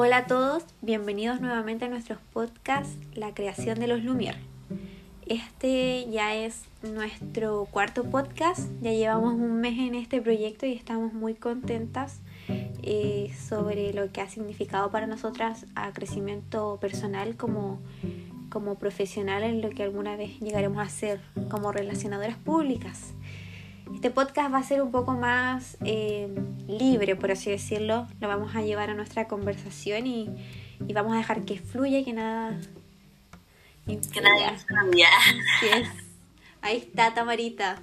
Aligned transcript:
Hola 0.00 0.18
a 0.18 0.26
todos, 0.28 0.62
bienvenidos 0.80 1.40
nuevamente 1.40 1.86
a 1.86 1.88
nuestros 1.88 2.20
podcasts 2.32 2.96
La 3.14 3.34
creación 3.34 3.80
de 3.80 3.88
los 3.88 4.04
Lumière. 4.04 4.38
Este 5.26 6.08
ya 6.08 6.36
es 6.36 6.62
nuestro 6.82 7.66
cuarto 7.68 8.04
podcast, 8.04 8.70
ya 8.80 8.92
llevamos 8.92 9.34
un 9.34 9.60
mes 9.60 9.76
en 9.76 9.96
este 9.96 10.22
proyecto 10.22 10.66
y 10.66 10.72
estamos 10.74 11.12
muy 11.14 11.34
contentas 11.34 12.20
eh, 12.48 13.34
sobre 13.36 13.92
lo 13.92 14.12
que 14.12 14.20
ha 14.20 14.28
significado 14.28 14.88
para 14.92 15.08
nosotras 15.08 15.66
a 15.74 15.92
crecimiento 15.92 16.78
personal 16.80 17.36
como, 17.36 17.80
como 18.50 18.76
profesional 18.76 19.42
en 19.42 19.60
lo 19.60 19.70
que 19.70 19.82
alguna 19.82 20.14
vez 20.14 20.38
llegaremos 20.38 20.78
a 20.78 20.88
ser 20.88 21.20
como 21.50 21.72
relacionadoras 21.72 22.36
públicas. 22.36 23.14
Este 23.98 24.12
podcast 24.12 24.54
va 24.54 24.58
a 24.58 24.62
ser 24.62 24.80
un 24.80 24.92
poco 24.92 25.14
más 25.14 25.76
eh, 25.84 26.28
libre, 26.68 27.16
por 27.16 27.32
así 27.32 27.50
decirlo. 27.50 28.06
Lo 28.20 28.28
vamos 28.28 28.54
a 28.54 28.62
llevar 28.62 28.90
a 28.90 28.94
nuestra 28.94 29.26
conversación 29.26 30.06
y, 30.06 30.30
vamos 30.94 31.14
a 31.14 31.16
dejar 31.16 31.44
que 31.44 31.58
fluya 31.58 31.98
y 31.98 32.04
que 32.04 32.12
nada. 32.12 32.60
Que 33.86 34.20
nada 34.20 34.56
cambia. 34.66 35.08
Ahí 36.62 36.76
está 36.76 37.12
Tamarita. 37.12 37.82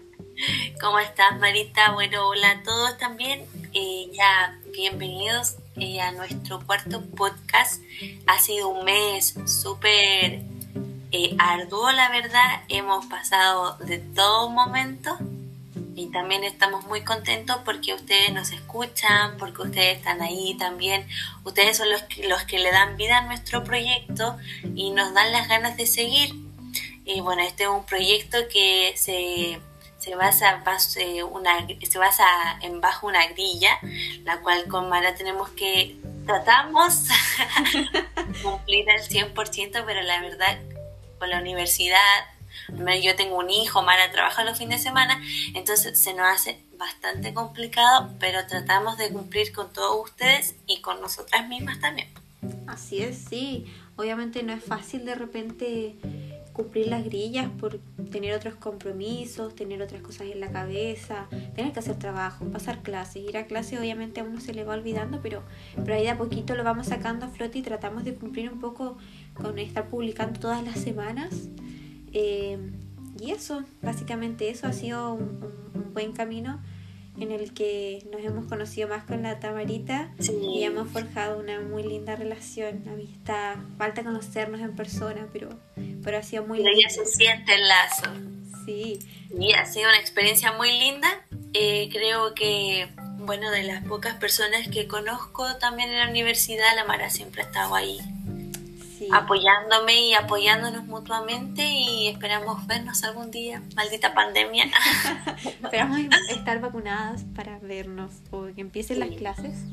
¿Cómo 0.79 0.99
estás, 0.99 1.37
Marita? 1.37 1.91
Bueno, 1.91 2.29
hola 2.29 2.49
a 2.49 2.63
todos 2.63 2.97
también. 2.97 3.45
Eh, 3.73 4.09
ya 4.13 4.57
bienvenidos 4.71 5.57
eh, 5.75 5.99
a 5.99 6.13
nuestro 6.13 6.65
cuarto 6.65 7.01
podcast. 7.07 7.83
Ha 8.25 8.39
sido 8.39 8.69
un 8.69 8.85
mes 8.85 9.35
súper 9.47 10.43
arduo, 11.39 11.91
la 11.91 12.09
verdad. 12.09 12.63
Hemos 12.69 13.05
pasado 13.07 13.77
de 13.79 13.97
todo 13.99 14.49
momento 14.49 15.17
y 15.95 16.07
también 16.07 16.43
estamos 16.43 16.85
muy 16.85 17.05
contentos 17.05 17.57
porque 17.63 17.93
ustedes 17.93 18.33
nos 18.33 18.51
escuchan, 18.51 19.37
porque 19.37 19.61
ustedes 19.61 19.97
están 19.97 20.21
ahí 20.21 20.55
también. 20.59 21.07
Ustedes 21.45 21.77
son 21.77 21.89
los 21.89 22.03
que, 22.03 22.27
los 22.27 22.43
que 22.43 22.59
le 22.59 22.69
dan 22.69 22.97
vida 22.97 23.19
a 23.19 23.21
nuestro 23.21 23.63
proyecto 23.63 24.37
y 24.75 24.91
nos 24.91 25.13
dan 25.13 25.31
las 25.31 25.47
ganas 25.47 25.77
de 25.77 25.87
seguir. 25.87 26.35
Y 27.05 27.21
bueno, 27.21 27.43
este 27.43 27.63
es 27.63 27.69
un 27.69 27.85
proyecto 27.85 28.39
que 28.51 28.93
se, 28.97 29.61
se 29.97 30.15
basa, 30.15 30.61
una, 31.31 31.65
se 31.89 31.97
basa 31.97 32.25
en 32.61 32.81
bajo 32.81 33.07
una 33.07 33.25
grilla, 33.27 33.79
la 34.25 34.41
cual 34.41 34.67
con 34.67 34.89
Mara 34.89 35.15
tenemos 35.15 35.49
que 35.51 35.95
tratamos 36.25 37.05
cumplir 38.43 38.89
al 38.91 38.99
100%, 38.99 39.83
pero 39.85 40.01
la 40.01 40.19
verdad 40.19 40.59
con 41.19 41.29
la 41.29 41.39
universidad 41.39 42.34
yo 43.01 43.15
tengo 43.15 43.37
un 43.37 43.49
hijo, 43.49 43.81
Mara 43.83 44.11
trabaja 44.11 44.43
los 44.43 44.57
fines 44.57 44.79
de 44.79 44.89
semana, 44.89 45.21
entonces 45.53 45.99
se 45.99 46.13
nos 46.13 46.27
hace 46.27 46.59
bastante 46.77 47.33
complicado, 47.33 48.09
pero 48.19 48.45
tratamos 48.47 48.97
de 48.97 49.09
cumplir 49.09 49.53
con 49.53 49.71
todos 49.71 50.09
ustedes 50.09 50.55
y 50.67 50.81
con 50.81 51.01
nosotras 51.01 51.47
mismas 51.47 51.79
también. 51.79 52.09
Así 52.67 53.01
es, 53.01 53.17
sí. 53.29 53.65
Obviamente 53.95 54.43
no 54.43 54.53
es 54.53 54.63
fácil 54.63 55.05
de 55.05 55.15
repente 55.15 55.95
cumplir 56.55 56.87
las 56.87 57.03
grillas 57.03 57.49
por 57.59 57.79
tener 58.11 58.33
otros 58.33 58.55
compromisos, 58.55 59.55
tener 59.55 59.81
otras 59.81 60.01
cosas 60.01 60.27
en 60.27 60.39
la 60.39 60.51
cabeza, 60.51 61.27
tener 61.53 61.73
que 61.73 61.79
hacer 61.79 61.99
trabajo, 61.99 62.45
pasar 62.45 62.81
clases, 62.81 63.23
ir 63.23 63.35
a 63.37 63.45
clase 63.45 63.77
obviamente 63.77 64.21
a 64.21 64.23
uno 64.23 64.39
se 64.39 64.53
le 64.53 64.63
va 64.63 64.73
olvidando, 64.73 65.19
pero, 65.21 65.43
pero 65.75 65.95
ahí 65.95 66.03
de 66.03 66.11
a 66.11 66.17
poquito 66.17 66.55
lo 66.55 66.63
vamos 66.63 66.87
sacando 66.87 67.25
a 67.25 67.29
flote 67.29 67.59
y 67.59 67.61
tratamos 67.61 68.05
de 68.05 68.15
cumplir 68.15 68.49
un 68.49 68.59
poco 68.59 68.97
con 69.33 69.59
estar 69.59 69.89
publicando 69.89 70.39
todas 70.39 70.63
las 70.63 70.79
semanas 70.79 71.49
eh, 72.15 72.57
y 73.19 73.31
eso, 73.31 73.63
básicamente 73.81 74.49
eso 74.49 74.67
ha 74.67 74.73
sido 74.73 75.13
un, 75.13 75.93
buen 75.93 76.13
camino 76.13 76.61
en 77.17 77.31
el 77.31 77.53
que 77.53 78.05
nos 78.11 78.21
hemos 78.21 78.45
conocido 78.47 78.89
más 78.89 79.05
con 79.05 79.23
la 79.23 79.39
Tamarita 79.39 80.11
y 80.19 80.63
hemos 80.63 80.89
forjado 80.89 81.39
una 81.39 81.61
muy 81.61 81.83
linda 81.83 82.15
relación, 82.15 82.83
amistad. 82.89 83.55
Falta 83.77 84.03
conocernos 84.03 84.59
en 84.59 84.75
persona, 84.75 85.27
pero, 85.31 85.49
pero 86.03 86.17
ha 86.17 86.23
sido 86.23 86.45
muy 86.45 86.61
pero 86.61 86.71
ya 86.77 86.89
se 86.89 87.05
siente 87.05 87.55
el 87.55 87.67
lazo. 87.67 88.09
Sí. 88.65 88.99
Y 89.37 89.53
ha 89.53 89.65
sido 89.65 89.87
una 89.89 89.99
experiencia 89.99 90.51
muy 90.53 90.77
linda. 90.77 91.07
Eh, 91.53 91.89
creo 91.91 92.33
que, 92.33 92.89
bueno, 93.19 93.51
de 93.51 93.63
las 93.63 93.85
pocas 93.85 94.15
personas 94.15 94.67
que 94.67 94.87
conozco 94.87 95.55
también 95.57 95.89
en 95.89 95.99
la 95.99 96.09
universidad, 96.09 96.75
la 96.75 96.83
Mara 96.83 97.09
siempre 97.09 97.43
ha 97.43 97.45
estado 97.45 97.75
ahí 97.75 97.99
apoyándome 99.11 100.07
y 100.07 100.13
apoyándonos 100.13 100.85
mutuamente 100.85 101.63
y 101.65 102.07
esperamos 102.07 102.65
vernos 102.67 103.03
algún 103.03 103.31
día. 103.31 103.61
Maldita 103.75 104.13
pandemia. 104.13 104.65
esperamos 105.63 105.99
estar 106.29 106.59
vacunadas 106.61 107.23
para 107.35 107.59
vernos 107.59 108.11
o 108.31 108.45
que 108.55 108.61
empiecen 108.61 108.99
las 108.99 109.09
clases. 109.09 109.63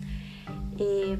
Eh, 0.79 1.19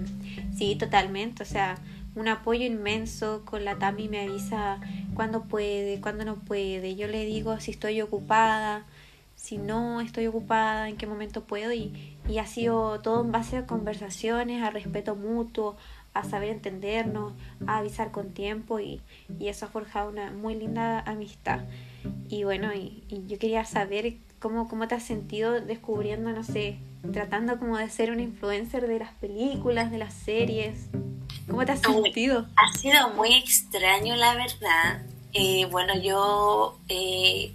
sí, 0.57 0.77
totalmente. 0.77 1.43
O 1.43 1.47
sea, 1.47 1.79
un 2.15 2.29
apoyo 2.29 2.65
inmenso 2.65 3.43
con 3.45 3.65
la 3.65 3.79
Tami 3.79 4.09
me 4.09 4.21
avisa 4.21 4.81
cuándo 5.15 5.45
puede, 5.45 6.01
cuándo 6.01 6.25
no 6.25 6.37
puede. 6.37 6.95
Yo 6.95 7.07
le 7.09 7.25
digo 7.25 7.59
si 7.61 7.71
estoy 7.71 8.01
ocupada, 8.03 8.85
si 9.35 9.59
no 9.59 10.01
estoy 10.01 10.27
ocupada, 10.27 10.89
en 10.89 10.97
qué 10.97 11.07
momento 11.07 11.45
puedo 11.45 11.73
y, 11.73 12.17
y 12.29 12.39
ha 12.39 12.47
sido 12.47 13.01
todo 13.01 13.23
en 13.23 13.33
base 13.33 13.57
a 13.57 13.67
conversaciones, 13.67 14.63
a 14.63 14.71
respeto 14.71 15.17
mutuo, 15.17 15.77
a 16.15 16.25
saber 16.25 16.51
entendernos, 16.51 17.33
a 17.67 17.79
avisar 17.79 18.11
con 18.11 18.33
tiempo 18.33 18.81
y, 18.81 19.01
eso 19.41 19.67
ha 19.67 19.69
forjado 19.69 20.11
una 20.11 20.31
muy 20.31 20.55
linda 20.55 21.01
amistad. 21.01 21.61
Y 22.29 22.45
bueno, 22.45 22.73
y, 22.75 23.03
yo 23.27 23.39
quería 23.39 23.65
saber 23.65 24.15
cómo, 24.39 24.69
cómo 24.69 24.89
te 24.89 24.95
has 24.95 25.05
sentido 25.05 25.61
descubriendo, 25.61 26.31
no 26.33 26.45
sé, 26.45 26.79
tratando 27.13 27.59
como 27.59 27.79
de 27.79 27.89
ser 27.91 28.11
un 28.11 28.21
influencer 28.21 28.87
de 28.87 28.99
las 28.99 29.13
películas, 29.15 29.91
de 29.91 29.99
las 29.99 30.15
series. 30.15 30.89
¿Cómo 31.49 31.65
te 31.65 31.73
has 31.73 31.81
sentido? 31.81 32.47
Ha 32.57 32.79
sido 32.79 33.11
muy 33.11 33.35
extraño, 33.35 34.17
la 34.17 34.35
verdad. 34.35 35.03
Eh, 35.33 35.67
bueno, 35.71 35.99
yo 35.99 36.79
eh, 36.89 37.53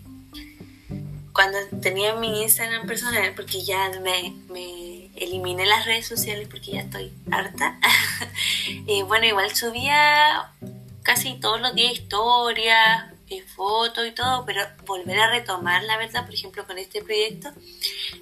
cuando 1.31 1.57
tenía 1.81 2.15
mi 2.15 2.41
Instagram 2.41 2.87
personal, 2.87 3.33
porque 3.35 3.63
ya 3.63 3.91
me, 4.01 4.33
me 4.51 4.96
eliminé 5.17 5.65
las 5.65 5.85
redes 5.85 6.07
sociales 6.07 6.47
porque 6.49 6.71
ya 6.71 6.81
estoy 6.81 7.11
harta, 7.31 7.79
y 8.85 9.01
bueno, 9.03 9.25
igual 9.25 9.55
subía 9.55 10.51
casi 11.03 11.35
todos 11.39 11.61
los 11.61 11.73
días 11.73 11.93
historias, 11.93 13.05
eh, 13.29 13.43
fotos 13.55 14.07
y 14.07 14.11
todo, 14.11 14.45
pero 14.45 14.61
volver 14.85 15.19
a 15.19 15.29
retomar, 15.29 15.83
la 15.83 15.97
verdad, 15.97 16.25
por 16.25 16.33
ejemplo, 16.33 16.65
con 16.65 16.77
este 16.77 17.03
proyecto, 17.03 17.49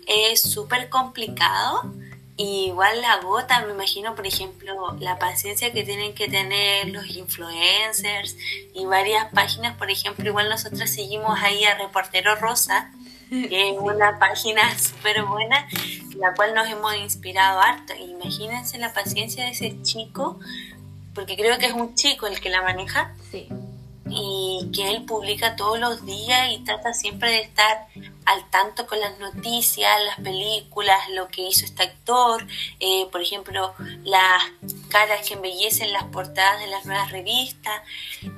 es 0.07 0.41
súper 0.41 0.89
complicado. 0.89 1.93
Y 2.37 2.65
igual 2.65 3.01
la 3.01 3.17
gota, 3.21 3.61
me 3.61 3.71
imagino, 3.71 4.13
por 4.13 4.27
ejemplo, 4.27 4.97
la 4.99 5.17
paciencia 5.17 5.71
que 5.71 5.83
tienen 5.83 6.13
que 6.13 6.27
tener 6.27 6.89
los 6.89 7.07
influencers 7.07 8.35
y 8.73 8.85
varias 8.85 9.31
páginas, 9.31 9.77
por 9.77 9.89
ejemplo, 9.89 10.27
igual 10.27 10.49
nosotros 10.49 10.89
seguimos 10.89 11.39
ahí 11.41 11.63
a 11.63 11.77
Reportero 11.77 12.35
Rosa, 12.35 12.91
que 13.29 13.69
es 13.69 13.77
una 13.79 14.19
página 14.19 14.77
súper 14.77 15.23
buena, 15.23 15.65
la 16.17 16.33
cual 16.33 16.53
nos 16.53 16.67
hemos 16.67 16.95
inspirado 16.95 17.59
harto. 17.59 17.93
Imagínense 17.95 18.77
la 18.77 18.93
paciencia 18.93 19.45
de 19.45 19.51
ese 19.51 19.81
chico, 19.81 20.39
porque 21.13 21.35
creo 21.35 21.57
que 21.57 21.67
es 21.67 21.73
un 21.73 21.95
chico 21.95 22.27
el 22.27 22.39
que 22.39 22.49
la 22.49 22.61
maneja. 22.61 23.13
Sí. 23.31 23.47
Y 24.07 24.69
que 24.73 24.91
él 24.91 25.03
publica 25.05 25.55
todos 25.55 25.79
los 25.79 26.05
días 26.05 26.49
y 26.51 26.59
trata 26.59 26.93
siempre 26.93 27.31
de 27.31 27.41
estar 27.41 27.87
al 28.25 28.49
tanto 28.49 28.87
con 28.87 28.99
las 28.99 29.19
noticias, 29.19 29.91
las 30.03 30.19
películas, 30.19 31.09
lo 31.11 31.27
que 31.27 31.41
hizo 31.41 31.65
este 31.65 31.83
actor, 31.83 32.45
eh, 32.79 33.07
por 33.11 33.21
ejemplo, 33.21 33.73
las 34.03 34.43
caras 34.89 35.27
que 35.27 35.35
embellecen 35.35 35.93
las 35.93 36.05
portadas 36.05 36.59
de 36.59 36.67
las 36.67 36.85
nuevas 36.85 37.11
revistas. 37.11 37.81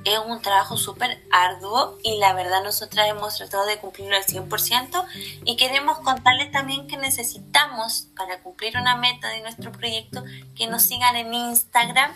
Es 0.04 0.18
un 0.18 0.42
trabajo 0.42 0.76
súper 0.76 1.22
arduo 1.30 1.98
y 2.02 2.18
la 2.18 2.34
verdad 2.34 2.62
nosotras 2.62 3.08
hemos 3.08 3.36
tratado 3.36 3.66
de 3.66 3.78
cumplirlo 3.78 4.16
al 4.16 4.24
100% 4.24 5.06
y 5.44 5.56
queremos 5.56 5.98
contarles 6.00 6.50
también 6.52 6.86
que 6.86 6.96
necesitamos 6.96 8.08
para 8.16 8.40
cumplir 8.40 8.76
una 8.76 8.96
meta 8.96 9.28
de 9.28 9.40
nuestro 9.40 9.72
proyecto 9.72 10.24
que 10.56 10.66
nos 10.66 10.82
sigan 10.82 11.16
en 11.16 11.32
Instagram, 11.32 12.12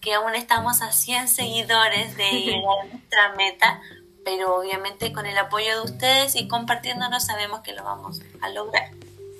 que 0.00 0.14
aún 0.14 0.34
estamos 0.34 0.82
a 0.82 0.92
100 0.92 1.28
seguidores 1.28 2.16
de 2.16 2.62
nuestra 2.92 3.34
meta 3.36 3.80
pero 4.26 4.56
obviamente 4.56 5.12
con 5.12 5.24
el 5.24 5.38
apoyo 5.38 5.76
de 5.76 5.84
ustedes 5.84 6.34
y 6.34 6.48
compartiéndonos 6.48 7.24
sabemos 7.24 7.60
que 7.60 7.72
lo 7.72 7.84
vamos 7.84 8.20
a 8.40 8.50
lograr. 8.50 8.90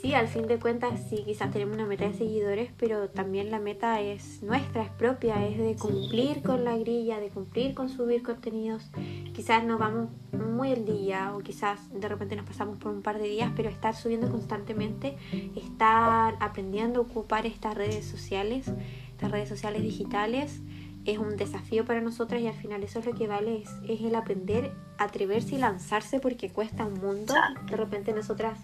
Sí, 0.00 0.14
al 0.14 0.28
fin 0.28 0.46
de 0.46 0.60
cuentas 0.60 1.00
sí, 1.10 1.24
quizás 1.24 1.50
tenemos 1.50 1.74
una 1.74 1.86
meta 1.86 2.04
de 2.04 2.14
seguidores, 2.14 2.70
pero 2.78 3.08
también 3.08 3.50
la 3.50 3.58
meta 3.58 4.00
es 4.00 4.44
nuestra, 4.44 4.84
es 4.84 4.90
propia, 4.90 5.44
es 5.44 5.58
de 5.58 5.74
cumplir 5.74 6.40
con 6.44 6.62
la 6.62 6.76
grilla, 6.76 7.18
de 7.18 7.30
cumplir 7.30 7.74
con 7.74 7.88
subir 7.88 8.22
contenidos. 8.22 8.88
Quizás 9.34 9.64
nos 9.64 9.80
vamos 9.80 10.08
muy 10.30 10.70
el 10.70 10.84
día 10.84 11.32
o 11.34 11.40
quizás 11.40 11.80
de 11.92 12.06
repente 12.06 12.36
nos 12.36 12.46
pasamos 12.46 12.78
por 12.78 12.92
un 12.92 13.02
par 13.02 13.18
de 13.18 13.26
días, 13.26 13.50
pero 13.56 13.68
estar 13.68 13.96
subiendo 13.96 14.30
constantemente, 14.30 15.16
estar 15.56 16.36
aprendiendo 16.38 17.00
a 17.00 17.02
ocupar 17.02 17.44
estas 17.44 17.74
redes 17.74 18.04
sociales, 18.04 18.70
estas 19.10 19.32
redes 19.32 19.48
sociales 19.48 19.82
digitales 19.82 20.60
es 21.06 21.18
un 21.18 21.36
desafío 21.36 21.84
para 21.84 22.00
nosotras 22.00 22.40
y 22.40 22.48
al 22.48 22.54
final 22.54 22.82
eso 22.82 22.98
es 22.98 23.06
lo 23.06 23.14
que 23.14 23.26
vale, 23.26 23.62
es, 23.62 23.70
es 23.88 24.00
el 24.00 24.14
aprender, 24.14 24.72
atreverse 24.98 25.54
y 25.54 25.58
lanzarse 25.58 26.20
porque 26.20 26.50
cuesta 26.50 26.84
un 26.84 26.94
mundo. 27.00 27.34
De 27.70 27.76
repente 27.76 28.12
nosotras 28.12 28.58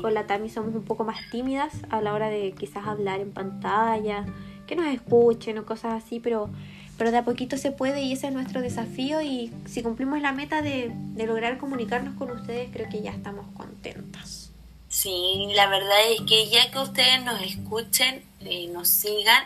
con 0.00 0.14
la 0.14 0.26
Tami 0.26 0.48
somos 0.48 0.74
un 0.74 0.84
poco 0.84 1.04
más 1.04 1.18
tímidas 1.30 1.72
a 1.90 2.00
la 2.00 2.12
hora 2.12 2.28
de 2.28 2.52
quizás 2.52 2.86
hablar 2.86 3.20
en 3.20 3.32
pantalla, 3.32 4.26
que 4.66 4.76
nos 4.76 4.86
escuchen 4.86 5.58
o 5.58 5.66
cosas 5.66 6.04
así, 6.04 6.20
pero, 6.20 6.50
pero 6.96 7.10
de 7.10 7.18
a 7.18 7.24
poquito 7.24 7.56
se 7.56 7.72
puede 7.72 8.02
y 8.02 8.12
ese 8.12 8.28
es 8.28 8.32
nuestro 8.32 8.60
desafío 8.60 9.20
y 9.22 9.52
si 9.64 9.82
cumplimos 9.82 10.20
la 10.20 10.32
meta 10.32 10.62
de, 10.62 10.92
de 10.94 11.26
lograr 11.26 11.58
comunicarnos 11.58 12.14
con 12.14 12.30
ustedes, 12.30 12.70
creo 12.72 12.88
que 12.88 13.02
ya 13.02 13.10
estamos 13.10 13.46
contentos. 13.54 14.52
Sí, 14.88 15.48
la 15.54 15.68
verdad 15.68 15.98
es 16.10 16.20
que 16.22 16.48
ya 16.50 16.70
que 16.70 16.78
ustedes 16.78 17.24
nos 17.24 17.40
escuchen, 17.42 18.22
y 18.40 18.68
nos 18.68 18.88
sigan, 18.88 19.44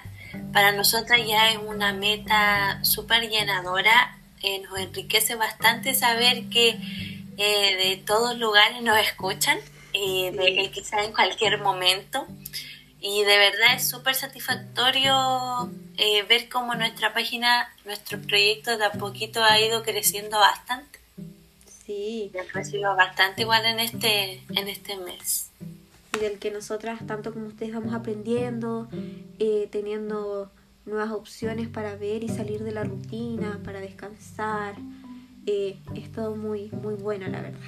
para 0.52 0.72
nosotras 0.72 1.20
ya 1.26 1.50
es 1.50 1.58
una 1.58 1.92
meta 1.92 2.82
súper 2.84 3.28
llenadora. 3.28 4.18
Eh, 4.42 4.60
nos 4.60 4.78
enriquece 4.78 5.34
bastante 5.36 5.94
saber 5.94 6.48
que 6.50 6.78
eh, 7.36 7.76
de 7.76 8.02
todos 8.06 8.38
lugares 8.38 8.80
nos 8.82 8.98
escuchan, 8.98 9.58
eh, 9.92 10.30
de, 10.32 10.70
quizás 10.70 11.04
en 11.04 11.12
cualquier 11.12 11.58
momento. 11.58 12.26
Y 13.00 13.22
de 13.24 13.36
verdad 13.36 13.74
es 13.76 13.88
súper 13.88 14.14
satisfactorio 14.14 15.70
eh, 15.98 16.22
ver 16.22 16.48
cómo 16.48 16.74
nuestra 16.74 17.12
página, 17.12 17.74
nuestro 17.84 18.20
proyecto 18.20 18.78
de 18.78 18.86
a 18.86 18.92
poquito 18.92 19.42
ha 19.42 19.60
ido 19.60 19.82
creciendo 19.82 20.38
bastante. 20.38 21.00
Sí. 21.84 22.32
ha 22.40 22.50
crecido 22.50 22.96
bastante 22.96 23.42
igual 23.42 23.66
en 23.66 23.78
este, 23.80 24.42
en 24.54 24.68
este 24.68 24.96
mes. 24.96 25.50
Y 26.14 26.20
del 26.20 26.38
que 26.38 26.50
nosotras, 26.50 27.06
tanto 27.06 27.32
como 27.32 27.46
ustedes, 27.46 27.74
vamos 27.74 27.94
aprendiendo, 27.94 28.88
eh, 29.38 29.68
teniendo 29.70 30.50
nuevas 30.84 31.10
opciones 31.10 31.68
para 31.68 31.96
ver 31.96 32.22
y 32.24 32.28
salir 32.28 32.62
de 32.62 32.72
la 32.72 32.84
rutina, 32.84 33.60
para 33.64 33.80
descansar. 33.80 34.76
Eh, 35.46 35.78
es 35.94 36.12
todo 36.12 36.36
muy, 36.36 36.70
muy 36.70 36.94
bueno, 36.94 37.26
la 37.28 37.40
verdad. 37.40 37.60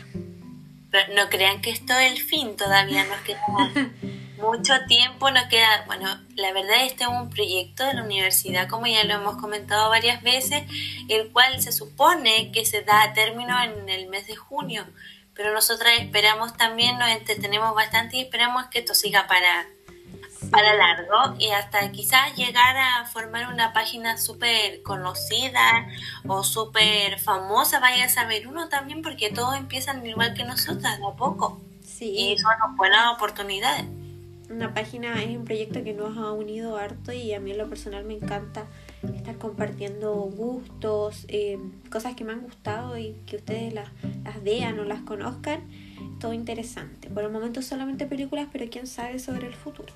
Pero 0.91 1.15
no 1.15 1.29
crean 1.29 1.61
que 1.61 1.71
esto 1.71 1.93
es 1.95 2.13
el 2.13 2.19
fin, 2.19 2.57
todavía 2.57 3.05
nos 3.05 3.21
queda 3.21 3.91
mucho 4.39 4.75
tiempo, 4.87 5.31
nos 5.31 5.45
queda, 5.45 5.85
bueno, 5.87 6.07
la 6.37 6.53
verdad 6.53 6.85
este 6.85 7.05
es 7.05 7.11
un 7.11 7.31
proyecto 7.31 7.85
de 7.85 7.95
la 7.95 8.05
universidad, 8.05 8.69
como 8.69 8.87
ya 8.87 9.05
lo 9.05 9.15
hemos 9.15 9.37
comentado 9.37 9.89
varias 9.91 10.23
veces, 10.23 10.63
el 11.09 11.31
cual 11.33 11.61
se 11.61 11.73
supone 11.73 12.53
que 12.53 12.65
se 12.65 12.83
da 12.83 13.03
a 13.03 13.13
término 13.13 13.55
en 13.63 13.89
el 13.89 14.09
mes 14.09 14.27
de 14.27 14.37
junio, 14.37 14.87
pero 15.37 15.53
nosotras 15.53 15.93
esperamos 16.01 16.57
también, 16.57 16.99
nos 16.99 17.11
entretenemos 17.11 17.75
bastante 17.75 18.17
y 18.17 18.23
esperamos 18.23 18.67
que 18.67 18.79
esto 18.79 18.95
siga 18.95 19.27
para, 19.27 19.67
para 20.51 20.75
largo 20.75 21.37
y 21.39 21.51
hasta 21.51 21.93
quizás 21.93 22.35
llegar 22.37 22.77
a 22.77 23.05
formar 23.07 23.53
una 23.53 23.73
página 23.73 24.17
súper 24.17 24.83
conocida 24.83 25.89
o 26.27 26.43
súper 26.43 27.19
famosa, 27.19 27.81
vaya 27.81 28.07
a 28.07 28.09
saber 28.09 28.49
uno 28.49 28.69
también, 28.69 29.03
porque 29.03 29.31
todos 29.31 29.57
empiezan 29.57 30.07
igual 30.07 30.35
que 30.35 30.45
nosotras, 30.45 30.99
de 30.99 31.07
a 31.07 31.17
poco. 31.17 31.61
Sí. 31.85 32.15
Y 32.17 32.39
son 32.39 32.77
buenas 32.77 33.15
oportunidades. 33.15 33.85
Una 34.49 34.73
página 34.73 35.23
es 35.23 35.37
un 35.37 35.45
proyecto 35.45 35.83
que 35.83 35.93
nos 35.93 36.17
ha 36.17 36.33
unido 36.33 36.77
harto 36.77 37.13
y 37.13 37.35
a 37.35 37.41
mí 37.41 37.51
en 37.51 37.59
lo 37.59 37.69
personal 37.69 38.05
me 38.05 38.15
encanta 38.15 38.65
estar 39.15 39.37
compartiendo 39.37 40.15
gustos, 40.15 41.25
eh, 41.29 41.59
cosas 41.91 42.15
que 42.15 42.25
me 42.25 42.33
han 42.33 42.41
gustado 42.41 42.99
y 42.99 43.17
que 43.27 43.37
ustedes 43.37 43.73
las, 43.73 43.89
las 44.25 44.43
vean 44.43 44.79
o 44.79 44.85
las 44.85 45.01
conozcan. 45.01 45.61
Todo 46.21 46.33
interesante. 46.33 47.09
Por 47.09 47.25
el 47.25 47.31
momento 47.31 47.63
solamente 47.63 48.07
películas, 48.07 48.49
pero 48.53 48.67
quién 48.71 48.87
sabe 48.87 49.19
sobre 49.19 49.47
el 49.47 49.55
futuro. 49.55 49.93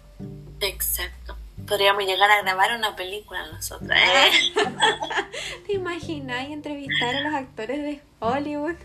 Exacto. 0.60 1.36
Podríamos 1.66 2.04
llegar 2.04 2.30
a 2.30 2.42
grabar 2.42 2.76
una 2.76 2.96
película 2.96 3.46
nosotras. 3.52 4.00
¿eh? 4.00 4.30
¿Te 5.66 5.74
imaginas 5.74 6.48
entrevistar 6.48 7.16
a 7.16 7.20
los 7.22 7.34
actores 7.34 7.82
de 7.82 8.00
Hollywood? 8.18 8.76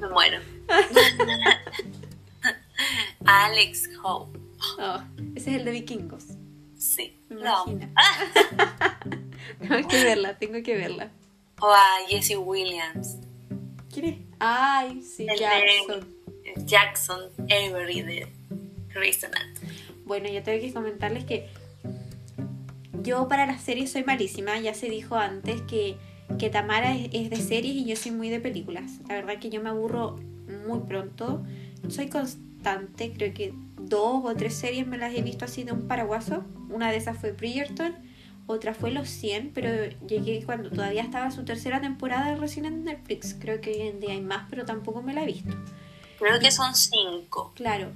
Me 0.00 0.08
muero. 0.08 0.40
Alex 3.24 3.90
Hope. 4.02 4.38
Oh, 4.78 5.00
ese 5.34 5.50
es 5.50 5.56
el 5.56 5.64
de 5.64 5.70
Vikingos. 5.70 6.24
Sí. 6.84 7.16
No. 7.30 7.64
tengo 9.60 9.88
que 9.88 10.04
verla, 10.04 10.36
tengo 10.38 10.62
que 10.62 10.76
verla. 10.76 11.10
O 11.60 11.66
a 11.72 12.06
Jesse 12.08 12.36
Williams. 12.36 13.16
¿Quién 13.92 14.04
es? 14.06 14.16
Ay, 14.38 15.02
sí, 15.02 15.22
El 15.22 15.28
de- 15.28 15.36
Jackson. 15.38 16.14
Jackson 16.66 17.20
Avery 17.44 18.02
de 18.02 18.28
Anatomy. 18.94 19.72
Bueno, 20.04 20.28
yo 20.28 20.42
tengo 20.42 20.60
que 20.60 20.72
comentarles 20.72 21.24
que 21.24 21.48
yo 23.02 23.28
para 23.28 23.46
las 23.46 23.62
series 23.62 23.90
soy 23.92 24.04
malísima. 24.04 24.58
Ya 24.60 24.74
se 24.74 24.88
dijo 24.90 25.16
antes 25.16 25.62
que, 25.62 25.96
que 26.38 26.50
Tamara 26.50 26.94
es, 26.94 27.08
es 27.12 27.30
de 27.30 27.36
series 27.36 27.74
y 27.76 27.84
yo 27.86 27.96
soy 27.96 28.12
muy 28.12 28.28
de 28.28 28.40
películas. 28.40 28.98
La 29.08 29.14
verdad 29.14 29.38
que 29.40 29.48
yo 29.50 29.62
me 29.62 29.70
aburro 29.70 30.16
muy 30.66 30.80
pronto. 30.80 31.42
Soy 31.88 32.08
constante, 32.08 33.12
creo 33.12 33.32
que 33.32 33.54
dos 33.94 34.24
o 34.24 34.34
tres 34.34 34.54
series 34.54 34.86
me 34.86 34.98
las 34.98 35.14
he 35.14 35.22
visto 35.22 35.44
así 35.44 35.62
de 35.62 35.72
un 35.72 35.86
paraguaso. 35.86 36.42
Una 36.68 36.90
de 36.90 36.96
esas 36.96 37.16
fue 37.16 37.30
Bridgerton, 37.32 37.94
otra 38.46 38.74
fue 38.74 38.90
Los 38.90 39.08
100, 39.08 39.52
pero 39.54 39.68
llegué 40.08 40.42
cuando 40.44 40.68
todavía 40.70 41.02
estaba 41.02 41.30
su 41.30 41.44
tercera 41.44 41.80
temporada 41.80 42.34
recién 42.34 42.64
en 42.66 42.84
Netflix. 42.84 43.36
Creo 43.38 43.60
que 43.60 43.70
hoy 43.70 43.88
en 43.88 44.00
día 44.00 44.10
hay 44.10 44.20
más, 44.20 44.46
pero 44.50 44.64
tampoco 44.64 45.00
me 45.02 45.14
la 45.14 45.22
he 45.22 45.26
visto. 45.26 45.54
Creo 46.18 46.40
que 46.40 46.50
son 46.50 46.74
cinco. 46.74 47.52
Claro. 47.54 47.92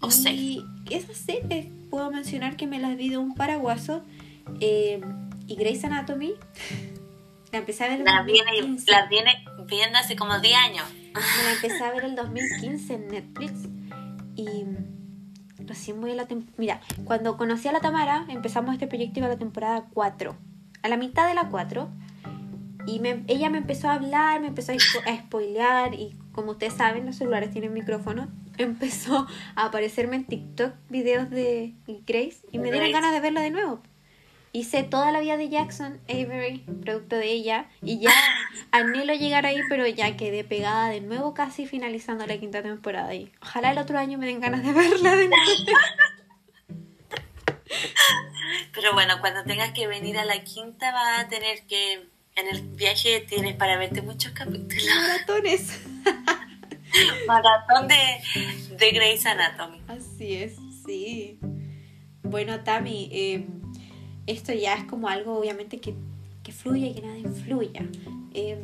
O 0.00 0.08
y 0.30 0.64
esas 0.90 1.16
series 1.16 1.66
puedo 1.90 2.10
mencionar 2.10 2.56
que 2.56 2.66
me 2.66 2.78
las 2.78 2.96
vi 2.96 3.08
de 3.08 3.18
un 3.18 3.34
paraguaso. 3.34 4.02
eh, 4.60 5.00
y 5.46 5.54
Grey's 5.54 5.84
Anatomy. 5.84 6.34
La 7.52 7.58
empecé 7.60 7.84
a 7.84 7.88
ver 7.88 8.00
en 8.00 8.04
La 8.04 8.22
viene, 8.24 8.50
2015. 8.60 8.90
la 8.90 9.06
viene 9.06 9.44
viendo 9.68 9.98
hace 9.98 10.16
como 10.16 10.40
10 10.40 10.54
años. 10.56 10.84
Me 11.14 11.44
la 11.44 11.52
empecé 11.52 11.84
a 11.84 11.92
ver 11.92 12.04
el 12.10 12.16
2015 12.16 12.94
en 12.94 13.08
Netflix. 13.08 13.52
Y 14.34 14.64
recién 15.66 16.00
voy 16.00 16.12
a 16.12 16.14
la 16.14 16.26
temporada. 16.26 16.56
Mira, 16.58 16.80
cuando 17.04 17.36
conocí 17.36 17.68
a 17.68 17.72
la 17.72 17.80
Tamara, 17.80 18.24
empezamos 18.28 18.72
este 18.74 18.86
proyecto 18.86 19.18
iba 19.20 19.26
a 19.26 19.30
la 19.30 19.38
temporada 19.38 19.86
4. 19.92 20.36
A 20.82 20.88
la 20.88 20.96
mitad 20.96 21.28
de 21.28 21.34
la 21.34 21.48
4. 21.48 21.88
Y 22.86 23.00
me- 23.00 23.24
ella 23.26 23.50
me 23.50 23.58
empezó 23.58 23.88
a 23.88 23.94
hablar, 23.94 24.40
me 24.40 24.46
empezó 24.48 24.72
a, 24.72 24.76
a 25.10 25.16
spoilear. 25.16 25.94
Y 25.94 26.16
como 26.32 26.52
ustedes 26.52 26.74
saben, 26.74 27.04
los 27.06 27.16
celulares 27.16 27.50
tienen 27.50 27.72
micrófono. 27.72 28.28
Empezó 28.58 29.26
a 29.54 29.64
aparecerme 29.66 30.16
en 30.16 30.24
TikTok 30.24 30.72
videos 30.88 31.28
de 31.30 31.74
Grace. 32.06 32.38
Y 32.52 32.58
me 32.58 32.70
dieron 32.70 32.92
ganas 32.92 33.12
de 33.12 33.20
verla 33.20 33.40
de 33.42 33.50
nuevo. 33.50 33.80
Hice 34.52 34.84
toda 34.84 35.12
la 35.12 35.20
vida 35.20 35.36
de 35.36 35.50
Jackson 35.50 35.98
Avery, 36.08 36.64
producto 36.80 37.16
de 37.16 37.30
ella, 37.30 37.68
y 37.82 37.98
ya 37.98 38.10
anhelo 38.70 39.14
llegar 39.14 39.46
ahí, 39.46 39.60
pero 39.68 39.86
ya 39.86 40.16
quedé 40.16 40.44
pegada 40.44 40.88
de 40.88 41.00
nuevo 41.00 41.34
casi 41.34 41.66
finalizando 41.66 42.26
la 42.26 42.38
quinta 42.38 42.62
temporada. 42.62 43.14
Y 43.14 43.32
ojalá 43.40 43.72
el 43.72 43.78
otro 43.78 43.98
año 43.98 44.18
me 44.18 44.26
den 44.26 44.40
ganas 44.40 44.64
de 44.64 44.72
verla 44.72 45.16
de 45.16 45.28
nuevo. 45.28 45.44
Pero 48.74 48.92
bueno, 48.92 49.20
cuando 49.20 49.44
tengas 49.44 49.72
que 49.72 49.86
venir 49.86 50.18
a 50.18 50.24
la 50.24 50.44
quinta 50.44 50.92
vas 50.92 51.24
a 51.24 51.28
tener 51.28 51.66
que... 51.66 52.08
En 52.36 52.48
el 52.54 52.60
viaje 52.62 53.20
tienes 53.26 53.54
para 53.54 53.78
verte 53.78 54.02
muchos 54.02 54.32
capítulos. 54.32 54.84
Maratones. 54.84 55.80
Maratón 57.26 57.88
de, 57.88 58.76
de 58.76 58.90
Grey's 58.90 59.24
Anatomy. 59.24 59.80
Así 59.88 60.34
es, 60.34 60.56
sí. 60.84 61.38
Bueno, 62.22 62.60
Tami, 62.60 63.08
eh, 63.10 63.46
esto 64.26 64.52
ya 64.52 64.74
es 64.74 64.84
como 64.84 65.08
algo 65.08 65.38
obviamente 65.38 65.80
que, 65.80 65.94
que 66.42 66.52
fluya 66.52 66.88
y 66.88 66.94
que 66.94 67.00
nada 67.00 67.16
influya. 67.16 67.86
Eh, 68.36 68.62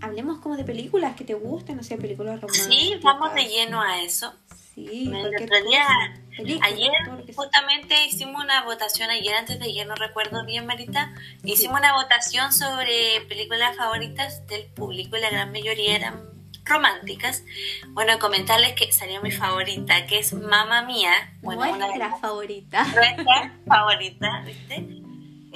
hablemos 0.00 0.38
como 0.40 0.56
de 0.56 0.64
películas 0.64 1.14
que 1.16 1.24
te 1.24 1.34
gusten, 1.34 1.78
o 1.78 1.82
sea, 1.82 1.96
películas 1.96 2.40
románticas. 2.40 2.66
Sí, 2.68 2.98
vamos 3.02 3.32
de 3.34 3.44
lleno 3.44 3.80
a 3.80 4.02
eso. 4.02 4.34
Sí, 4.74 5.08
otro 5.08 5.68
día, 5.70 5.84
cosa. 5.86 6.20
Películas, 6.36 6.70
Ayer 6.70 6.90
justamente 7.34 7.94
hicimos 8.04 8.44
una 8.44 8.62
votación, 8.64 9.08
ayer 9.08 9.34
antes 9.34 9.58
de 9.58 9.64
ayer, 9.64 9.86
no 9.86 9.94
recuerdo 9.94 10.44
bien 10.44 10.66
Marita, 10.66 11.14
hicimos 11.44 11.78
una 11.80 11.94
votación 11.94 12.52
sobre 12.52 13.22
películas 13.26 13.74
favoritas 13.76 14.46
del 14.48 14.66
público 14.66 15.16
y 15.16 15.20
la 15.20 15.30
gran 15.30 15.50
mayoría 15.50 15.96
eran 15.96 16.20
románticas. 16.66 17.42
Bueno, 17.90 18.18
comentarles 18.18 18.74
que 18.74 18.92
salió 18.92 19.22
mi 19.22 19.30
favorita, 19.30 20.04
que 20.06 20.18
es 20.18 20.34
Mamma 20.34 20.82
Mía. 20.82 21.32
Bueno, 21.40 21.62
una 21.62 21.78
Nuestra 21.78 22.08
las 22.10 22.20
favorita. 22.20 22.84
nuestra 22.84 23.56
favorita, 23.66 24.42
¿viste? 24.44 24.86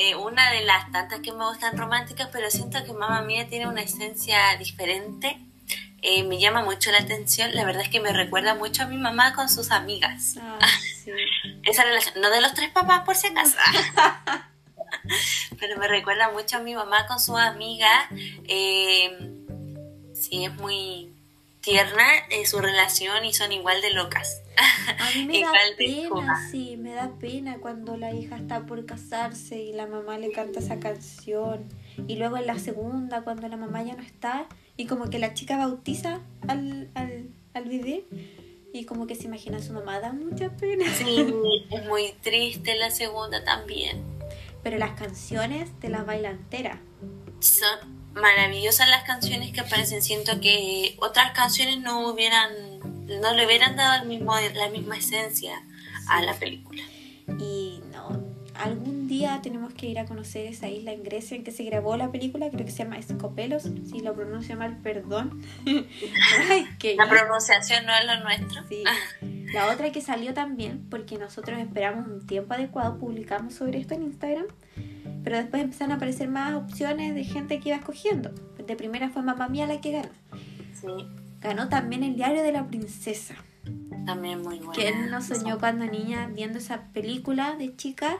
Eh, 0.02 0.14
una 0.14 0.50
de 0.50 0.64
las 0.64 0.90
tantas 0.92 1.20
que 1.20 1.30
me 1.30 1.44
gustan 1.44 1.76
románticas, 1.76 2.30
pero 2.32 2.50
siento 2.50 2.82
que 2.86 2.94
Mamma 2.94 3.20
Mía 3.20 3.46
tiene 3.50 3.68
una 3.68 3.82
esencia 3.82 4.56
diferente. 4.56 5.38
Eh, 6.00 6.22
me 6.24 6.40
llama 6.40 6.64
mucho 6.64 6.90
la 6.90 7.00
atención. 7.00 7.54
La 7.54 7.66
verdad 7.66 7.82
es 7.82 7.90
que 7.90 8.00
me 8.00 8.10
recuerda 8.10 8.54
mucho 8.54 8.84
a 8.84 8.86
mi 8.86 8.96
mamá 8.96 9.34
con 9.34 9.50
sus 9.50 9.70
amigas. 9.70 10.36
Ah, 10.40 10.58
sí. 11.04 11.10
Esa 11.64 11.84
relación, 11.84 12.18
no 12.18 12.30
de 12.30 12.40
los 12.40 12.54
tres 12.54 12.70
papás 12.70 13.00
por 13.00 13.14
si 13.14 13.26
acaso. 13.26 13.58
Pero 15.60 15.76
me 15.76 15.86
recuerda 15.86 16.30
mucho 16.30 16.56
a 16.56 16.60
mi 16.60 16.74
mamá 16.74 17.06
con 17.06 17.20
sus 17.20 17.36
amigas. 17.36 18.06
Eh, 18.48 19.10
sí, 20.14 20.46
es 20.46 20.54
muy 20.54 21.12
tierna 21.60 22.06
eh, 22.30 22.46
su 22.46 22.58
relación 22.58 23.22
y 23.26 23.34
son 23.34 23.52
igual 23.52 23.82
de 23.82 23.90
locas. 23.90 24.40
A 24.98 25.16
mí 25.16 25.24
me 25.26 25.40
da 25.44 25.52
pena, 25.76 26.48
sí, 26.50 26.76
me 26.76 26.92
da 26.92 27.10
pena 27.18 27.58
cuando 27.58 27.96
la 27.96 28.12
hija 28.12 28.36
está 28.36 28.66
por 28.66 28.84
casarse 28.86 29.60
y 29.60 29.72
la 29.72 29.86
mamá 29.86 30.18
le 30.18 30.32
canta 30.32 30.60
esa 30.60 30.78
canción. 30.80 31.64
Y 32.06 32.16
luego 32.16 32.36
en 32.36 32.46
la 32.46 32.58
segunda, 32.58 33.22
cuando 33.22 33.48
la 33.48 33.56
mamá 33.56 33.82
ya 33.82 33.94
no 33.94 34.02
está, 34.02 34.46
y 34.76 34.86
como 34.86 35.10
que 35.10 35.18
la 35.18 35.34
chica 35.34 35.56
bautiza 35.58 36.20
al, 36.48 36.88
al, 36.94 37.28
al 37.54 37.64
bebé, 37.64 38.04
y 38.72 38.84
como 38.84 39.06
que 39.06 39.14
se 39.16 39.24
imagina 39.24 39.58
a 39.58 39.62
su 39.62 39.72
mamá, 39.72 39.98
da 40.00 40.12
mucha 40.12 40.50
pena. 40.56 40.84
Sí, 40.94 41.26
es 41.70 41.86
muy 41.86 42.12
triste 42.22 42.76
la 42.76 42.90
segunda 42.90 43.42
también. 43.44 44.02
pero 44.62 44.78
las 44.78 44.92
canciones 44.92 45.70
te 45.80 45.88
las 45.88 46.06
baila 46.06 46.30
entera. 46.30 46.80
Son 47.40 48.00
maravillosas 48.14 48.88
las 48.88 49.04
canciones 49.04 49.52
que 49.52 49.60
aparecen. 49.60 50.02
Siento 50.02 50.40
que 50.40 50.96
otras 51.00 51.32
canciones 51.32 51.78
no 51.80 52.08
hubieran, 52.08 52.50
no 53.20 53.34
le 53.34 53.46
hubieran 53.46 53.76
dado 53.76 54.02
el 54.02 54.08
mismo, 54.08 54.34
la 54.54 54.68
misma 54.68 54.96
esencia 54.96 55.62
a 56.08 56.22
la 56.22 56.34
película. 56.34 56.82
Y 57.38 57.80
no, 57.92 58.30
algún 58.54 59.08
día 59.08 59.40
tenemos 59.42 59.72
que 59.74 59.86
ir 59.86 59.98
a 59.98 60.04
conocer 60.04 60.46
esa 60.46 60.68
isla 60.68 60.92
en 60.92 61.02
Grecia 61.02 61.36
en 61.36 61.44
que 61.44 61.52
se 61.52 61.64
grabó 61.64 61.96
la 61.96 62.10
película, 62.10 62.50
creo 62.50 62.64
que 62.64 62.70
se 62.70 62.84
llama 62.84 62.98
Escopelos, 62.98 63.62
si 63.62 64.00
lo 64.00 64.14
pronuncio 64.14 64.56
mal, 64.56 64.78
perdón. 64.78 65.42
Ay, 65.66 66.66
la 66.96 67.08
pronunciación 67.08 67.86
no 67.86 67.92
es 67.94 68.06
lo 68.06 68.24
nuestro. 68.24 68.66
Sí. 68.68 68.84
La 69.52 69.70
otra 69.70 69.90
que 69.90 70.00
salió 70.00 70.34
también, 70.34 70.86
porque 70.90 71.18
nosotros 71.18 71.58
esperamos 71.58 72.06
un 72.06 72.26
tiempo 72.26 72.54
adecuado, 72.54 72.98
publicamos 72.98 73.54
sobre 73.54 73.78
esto 73.78 73.94
en 73.94 74.02
Instagram, 74.02 74.46
pero 75.24 75.36
después 75.36 75.62
empezaron 75.62 75.92
a 75.92 75.96
aparecer 75.96 76.28
más 76.28 76.54
opciones 76.54 77.14
de 77.14 77.24
gente 77.24 77.60
que 77.60 77.70
iba 77.70 77.78
escogiendo. 77.78 78.30
De 78.30 78.76
primera 78.76 79.10
fue 79.10 79.22
Mamá 79.22 79.48
Mía 79.48 79.66
la 79.66 79.80
que 79.80 79.92
ganó. 79.92 80.10
Sí. 80.72 81.19
Ganó 81.40 81.68
también 81.68 82.02
el 82.02 82.16
diario 82.16 82.42
de 82.42 82.52
la 82.52 82.66
princesa. 82.66 83.34
También 84.06 84.42
muy 84.42 84.58
buena. 84.58 84.72
Que 84.72 84.88
él 84.88 85.10
no 85.10 85.22
soñó 85.22 85.58
cuando 85.58 85.86
niña 85.86 86.28
viendo 86.28 86.58
esa 86.58 86.82
película 86.92 87.56
de 87.56 87.74
chica 87.76 88.18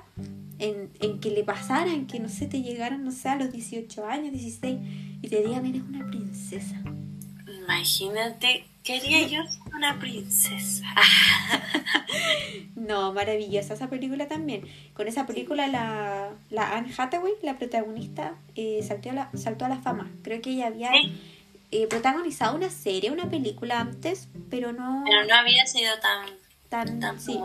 en, 0.58 0.90
en, 1.00 1.20
que 1.20 1.30
le 1.30 1.44
pasaran, 1.44 2.06
que 2.06 2.20
no 2.20 2.28
sé, 2.28 2.46
te 2.46 2.62
llegaron, 2.62 3.04
no 3.04 3.12
sé, 3.12 3.28
a 3.28 3.36
los 3.36 3.52
18 3.52 4.06
años, 4.06 4.32
16, 4.32 4.78
y 5.22 5.28
te 5.28 5.42
digan, 5.42 5.66
eres 5.66 5.82
una 5.82 6.06
princesa. 6.06 6.76
Imagínate, 7.62 8.66
quería 8.82 9.26
yo 9.26 9.42
ser 9.46 9.74
una 9.74 9.98
princesa. 9.98 10.84
no, 12.74 13.12
maravillosa 13.12 13.74
esa 13.74 13.88
película 13.88 14.28
también. 14.28 14.64
Con 14.92 15.08
esa 15.08 15.26
película 15.26 15.66
la, 15.66 16.30
la 16.50 16.76
Anne 16.76 16.92
Hathaway, 16.96 17.32
la 17.42 17.58
protagonista, 17.58 18.34
eh, 18.56 18.84
saltó, 18.86 19.10
a 19.10 19.12
la, 19.12 19.30
saltó 19.34 19.64
a 19.64 19.68
la 19.68 19.78
fama. 19.78 20.10
Creo 20.22 20.42
que 20.42 20.50
ella 20.50 20.66
había 20.66 20.90
eh, 21.70 21.86
protagonizado 21.86 22.56
una 22.56 22.70
serie, 22.70 23.10
una 23.10 23.30
película 23.30 23.80
antes, 23.80 24.28
pero 24.50 24.72
no... 24.72 25.04
Pero 25.06 25.24
no 25.24 25.34
había 25.34 25.66
sido 25.66 25.98
tan 26.00 26.26
tan, 26.70 27.00
tan 27.00 27.20
sí. 27.20 27.36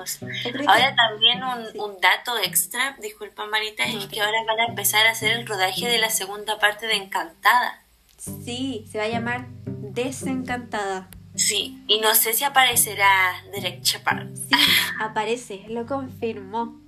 Ahora 0.67 0.95
también 0.95 1.43
un, 1.43 1.81
un, 1.81 1.99
dato 1.99 2.37
extra, 2.37 2.95
disculpa 3.01 3.45
Marita, 3.47 3.83
es 3.83 4.05
que 4.05 4.21
ahora 4.21 4.37
van 4.47 4.59
a 4.59 4.65
empezar 4.67 5.07
a 5.07 5.11
hacer 5.11 5.31
el 5.31 5.47
rodaje 5.47 5.87
de 5.87 5.97
la 5.97 6.11
segunda 6.11 6.59
parte 6.59 6.85
de 6.85 6.93
Encantada. 6.93 7.81
Sí, 8.17 8.85
se 8.89 8.99
va 8.99 9.05
a 9.05 9.09
llamar 9.09 9.47
Desencantada. 9.65 11.09
Sí, 11.35 11.83
y 11.87 11.99
no 11.99 12.15
sé 12.15 12.33
si 12.33 12.43
aparecerá 12.43 13.43
Derek 13.51 13.81
Shepard. 13.81 14.35
Sí, 14.35 14.55
aparece, 15.01 15.65
lo 15.67 15.85
confirmó. 15.85 16.79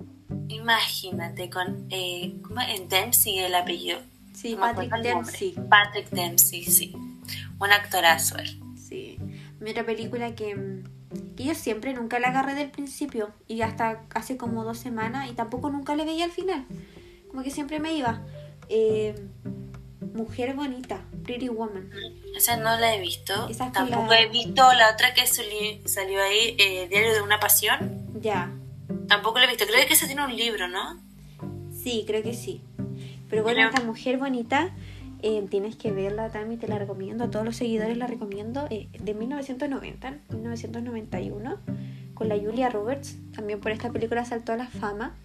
Imagínate 0.47 1.49
con 1.49 1.87
eh, 1.89 2.35
¿cómo 2.43 2.61
es? 2.61 2.87
Dempsey 2.87 3.39
el 3.39 3.55
apellido. 3.55 3.99
Sí, 4.33 4.55
Patrick 4.55 4.93
Dempsey. 5.01 5.55
Patrick 5.69 6.09
Dempsey, 6.11 6.63
sí. 6.63 6.95
Un 7.59 7.71
actorazo 7.71 8.37
él. 8.37 8.59
Sí. 8.75 9.17
Mi 9.59 9.71
otra 9.71 9.85
película 9.85 10.35
que 10.35 10.83
que 11.37 11.45
yo 11.45 11.55
siempre 11.55 11.93
nunca 11.93 12.19
la 12.19 12.29
agarré 12.29 12.55
del 12.55 12.69
principio 12.69 13.31
y 13.47 13.61
hasta 13.61 14.01
hace 14.13 14.37
como 14.37 14.63
dos 14.63 14.77
semanas 14.77 15.29
y 15.29 15.33
tampoco 15.33 15.69
nunca 15.69 15.95
le 15.95 16.03
veía 16.03 16.25
al 16.25 16.31
final. 16.31 16.65
Como 17.29 17.43
que 17.43 17.51
siempre 17.51 17.79
me 17.79 17.93
iba. 17.93 18.21
Eh, 18.69 19.15
Mujer 20.13 20.55
bonita, 20.55 21.03
Pretty 21.23 21.49
Woman. 21.49 21.91
Esa 22.35 22.57
no 22.57 22.77
la 22.79 22.95
he 22.95 23.01
visto. 23.01 23.49
Tampoco 23.71 24.13
he 24.13 24.27
visto 24.29 24.73
la 24.73 24.91
otra 24.91 25.13
que 25.13 25.27
salió, 25.27 26.23
ahí, 26.23 26.55
eh, 26.57 26.87
Diario 26.89 27.13
de 27.13 27.21
una 27.21 27.39
Pasión. 27.39 28.07
Ya. 28.19 28.51
Tampoco 29.07 29.37
la 29.37 29.45
he 29.45 29.47
visto. 29.47 29.65
Creo 29.65 29.87
que 29.87 29.93
esa 29.93 30.07
tiene 30.07 30.25
un 30.25 30.35
libro, 30.35 30.67
¿no? 30.67 30.99
Sí, 31.71 32.03
creo 32.07 32.23
que 32.23 32.33
sí. 32.33 32.61
Pero 33.29 33.43
bueno, 33.43 33.67
esta 33.67 33.81
Mujer 33.81 34.17
bonita 34.17 34.71
eh, 35.21 35.45
tienes 35.49 35.75
que 35.75 35.91
verla, 35.91 36.29
Tami, 36.29 36.57
te 36.57 36.67
la 36.67 36.77
recomiendo. 36.77 37.23
A 37.23 37.31
todos 37.31 37.45
los 37.45 37.55
seguidores 37.55 37.97
la 37.97 38.07
recomiendo. 38.07 38.67
Eh, 38.69 38.87
de 38.99 39.13
1990, 39.13 40.17
1991, 40.29 41.57
con 42.13 42.29
la 42.29 42.37
Julia 42.37 42.69
Roberts. 42.69 43.17
También 43.35 43.59
por 43.59 43.71
esta 43.71 43.89
película 43.89 44.25
saltó 44.25 44.53
a 44.53 44.57
la 44.57 44.67
fama. 44.67 45.15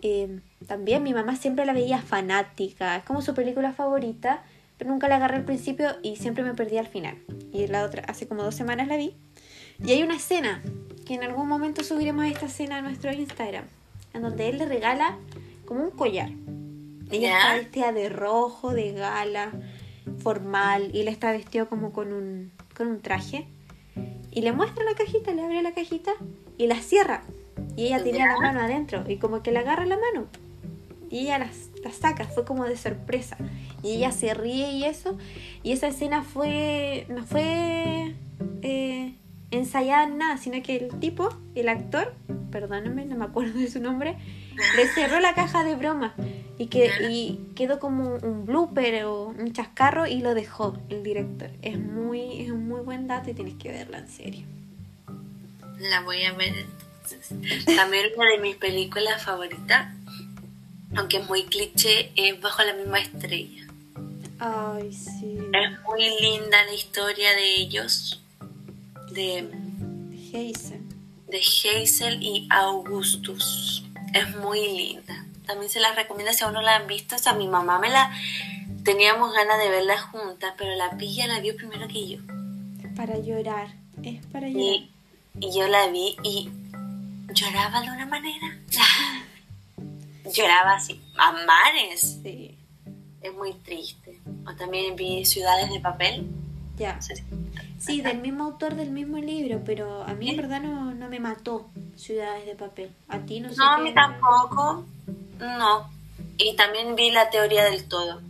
Eh, 0.00 0.40
también 0.66 1.02
mi 1.02 1.14
mamá 1.14 1.36
siempre 1.36 1.66
la 1.66 1.72
veía 1.72 2.00
fanática. 2.00 2.96
Es 2.96 3.04
como 3.04 3.22
su 3.22 3.34
película 3.34 3.72
favorita. 3.72 4.42
Pero 4.78 4.90
nunca 4.90 5.06
la 5.06 5.16
agarré 5.16 5.36
al 5.36 5.44
principio 5.44 5.90
y 6.02 6.16
siempre 6.16 6.42
me 6.42 6.54
perdí 6.54 6.78
al 6.78 6.88
final. 6.88 7.16
Y 7.52 7.66
la 7.66 7.84
otra, 7.84 8.02
hace 8.08 8.26
como 8.26 8.42
dos 8.42 8.54
semanas 8.54 8.88
la 8.88 8.96
vi. 8.96 9.14
Y 9.84 9.92
hay 9.92 10.02
una 10.02 10.16
escena 10.16 10.62
que 11.06 11.14
en 11.14 11.22
algún 11.22 11.46
momento 11.48 11.84
subiremos 11.84 12.24
esta 12.26 12.46
escena 12.46 12.78
a 12.78 12.82
nuestro 12.82 13.12
Instagram. 13.12 13.64
En 14.14 14.22
donde 14.22 14.48
él 14.48 14.58
le 14.58 14.66
regala 14.66 15.18
como 15.66 15.84
un 15.84 15.90
collar 15.90 16.30
ella 17.12 17.38
está 17.38 17.54
vestida 17.54 17.92
de 17.92 18.08
rojo, 18.08 18.72
de 18.72 18.92
gala, 18.92 19.52
formal, 20.18 20.90
y 20.94 21.00
él 21.00 21.08
está 21.08 21.30
vestido 21.30 21.68
como 21.68 21.92
con 21.92 22.12
un, 22.12 22.52
con 22.74 22.88
un 22.88 23.00
traje. 23.00 23.46
Y 24.30 24.40
le 24.40 24.52
muestra 24.52 24.82
la 24.84 24.94
cajita, 24.94 25.32
le 25.32 25.42
abre 25.42 25.62
la 25.62 25.72
cajita 25.72 26.12
y 26.56 26.66
la 26.66 26.80
cierra. 26.80 27.22
Y 27.76 27.86
ella 27.86 28.02
tiene 28.02 28.20
la 28.20 28.38
mano 28.38 28.60
adentro 28.60 29.04
y 29.06 29.18
como 29.18 29.42
que 29.42 29.52
le 29.52 29.58
agarra 29.58 29.84
la 29.84 29.96
mano. 29.96 30.26
Y 31.10 31.20
ella 31.20 31.38
la, 31.38 31.92
saca, 31.92 32.24
fue 32.24 32.46
como 32.46 32.64
de 32.64 32.76
sorpresa. 32.76 33.36
Y 33.82 33.96
ella 33.96 34.10
se 34.10 34.32
ríe 34.32 34.72
y 34.72 34.84
eso. 34.84 35.18
Y 35.62 35.72
esa 35.72 35.88
escena 35.88 36.22
fue, 36.22 37.04
no 37.10 37.24
fue 37.24 38.14
eh, 38.62 39.14
ensayada 39.50 40.04
en 40.04 40.16
nada, 40.16 40.38
sino 40.38 40.62
que 40.62 40.76
el 40.76 40.98
tipo, 40.98 41.28
el 41.54 41.68
actor, 41.68 42.14
perdóname, 42.50 43.04
no 43.04 43.16
me 43.16 43.26
acuerdo 43.26 43.58
de 43.58 43.68
su 43.68 43.80
nombre, 43.80 44.16
le 44.76 44.86
cerró 44.88 45.20
la 45.20 45.34
caja 45.34 45.62
de 45.62 45.74
broma 45.74 46.14
y, 46.62 46.66
que, 46.68 46.92
y 47.10 47.40
quedó 47.56 47.80
como 47.80 48.14
un 48.14 48.46
blooper 48.46 49.04
o 49.06 49.24
un 49.24 49.52
chascarro 49.52 50.06
y 50.06 50.20
lo 50.20 50.32
dejó 50.34 50.78
el 50.90 51.02
director. 51.02 51.50
Es 51.60 51.76
muy, 51.76 52.42
es 52.42 52.52
un 52.52 52.68
muy 52.68 52.82
buen 52.82 53.08
dato 53.08 53.30
y 53.30 53.34
tienes 53.34 53.54
que 53.54 53.70
verla 53.70 53.98
en 53.98 54.08
serio. 54.08 54.46
La 55.80 56.02
voy 56.02 56.22
a 56.22 56.32
ver 56.34 56.54
entonces. 56.54 57.64
También 57.76 58.06
una 58.16 58.30
de 58.30 58.38
mis 58.38 58.54
películas 58.56 59.24
favoritas, 59.24 59.92
aunque 60.94 61.16
es 61.16 61.28
muy 61.28 61.44
cliché, 61.46 62.12
es 62.14 62.40
Bajo 62.40 62.62
la 62.62 62.74
misma 62.74 63.00
estrella. 63.00 63.66
Ay, 64.38 64.92
sí. 64.92 65.38
Es 65.52 65.80
muy 65.82 66.20
linda 66.20 66.64
la 66.64 66.74
historia 66.74 67.32
de 67.32 67.56
ellos, 67.56 68.22
de 69.10 69.48
Hazel. 70.28 70.80
De 71.26 71.40
Hazel 71.40 72.22
y 72.22 72.46
Augustus. 72.50 73.84
Es 74.14 74.36
muy 74.36 74.60
linda. 74.60 75.21
También 75.52 75.70
se 75.70 75.80
la 75.80 75.92
recomiendo 75.92 76.32
si 76.32 76.44
aún 76.44 76.54
no 76.54 76.62
la 76.62 76.76
han 76.76 76.86
visto. 76.86 77.14
O 77.14 77.18
sea, 77.18 77.34
mi 77.34 77.46
mamá 77.46 77.78
me 77.78 77.90
la... 77.90 78.10
Teníamos 78.84 79.34
ganas 79.34 79.58
de 79.58 79.68
verla 79.68 80.00
juntas, 80.00 80.54
pero 80.56 80.74
la 80.76 80.96
pilla 80.96 81.26
la 81.26 81.40
vio 81.40 81.54
primero 81.54 81.86
que 81.88 82.08
yo. 82.08 82.18
Para 82.96 83.18
llorar. 83.18 83.68
Es 84.02 84.24
para 84.28 84.48
llorar. 84.48 84.64
Y, 84.64 84.90
y 85.38 85.54
yo 85.54 85.68
la 85.68 85.88
vi 85.88 86.16
y 86.22 86.50
lloraba 87.34 87.82
de 87.82 87.90
una 87.90 88.06
manera. 88.06 88.56
lloraba 90.34 90.76
así, 90.76 90.98
a 91.18 91.32
mares. 91.32 92.18
Sí. 92.22 92.56
Es 93.20 93.34
muy 93.34 93.52
triste. 93.52 94.20
O 94.46 94.54
también 94.54 94.96
vi 94.96 95.26
Ciudades 95.26 95.70
de 95.70 95.80
Papel. 95.80 96.26
Ya. 96.78 96.98
Sí, 97.78 98.00
del 98.00 98.22
mismo 98.22 98.44
autor 98.44 98.74
del 98.74 98.90
mismo 98.90 99.18
libro, 99.18 99.60
pero 99.66 100.02
a 100.04 100.14
mí 100.14 100.30
en 100.30 100.36
verdad 100.38 100.62
no, 100.62 100.94
no 100.94 101.10
me 101.10 101.20
mató 101.20 101.68
Ciudades 101.94 102.46
de 102.46 102.54
Papel. 102.54 102.90
A 103.08 103.18
ti 103.18 103.40
no 103.40 103.50
sé. 103.50 103.56
No, 103.56 103.68
a 103.68 103.78
mí 103.78 103.92
tampoco. 103.92 104.86
No. 105.42 105.90
Y 106.38 106.56
también 106.56 106.96
vi 106.96 107.10
la 107.10 107.30
teoría 107.30 107.64
del 107.64 107.84
todo. 107.84 108.20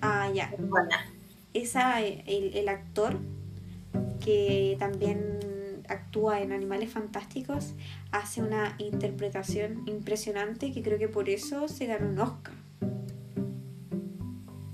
Ah, 0.00 0.30
ya. 0.32 0.52
Buena. 0.58 1.06
Esa, 1.54 2.00
el, 2.00 2.22
el 2.54 2.68
actor 2.68 3.18
que 4.20 4.76
también 4.78 5.40
actúa 5.88 6.40
en 6.40 6.52
Animales 6.52 6.92
Fantásticos 6.92 7.72
hace 8.12 8.42
una 8.42 8.74
interpretación 8.78 9.82
impresionante 9.86 10.72
que 10.72 10.82
creo 10.82 10.98
que 10.98 11.08
por 11.08 11.28
eso 11.28 11.68
se 11.68 11.86
ganó 11.86 12.08
un 12.08 12.18
Oscar. 12.18 12.54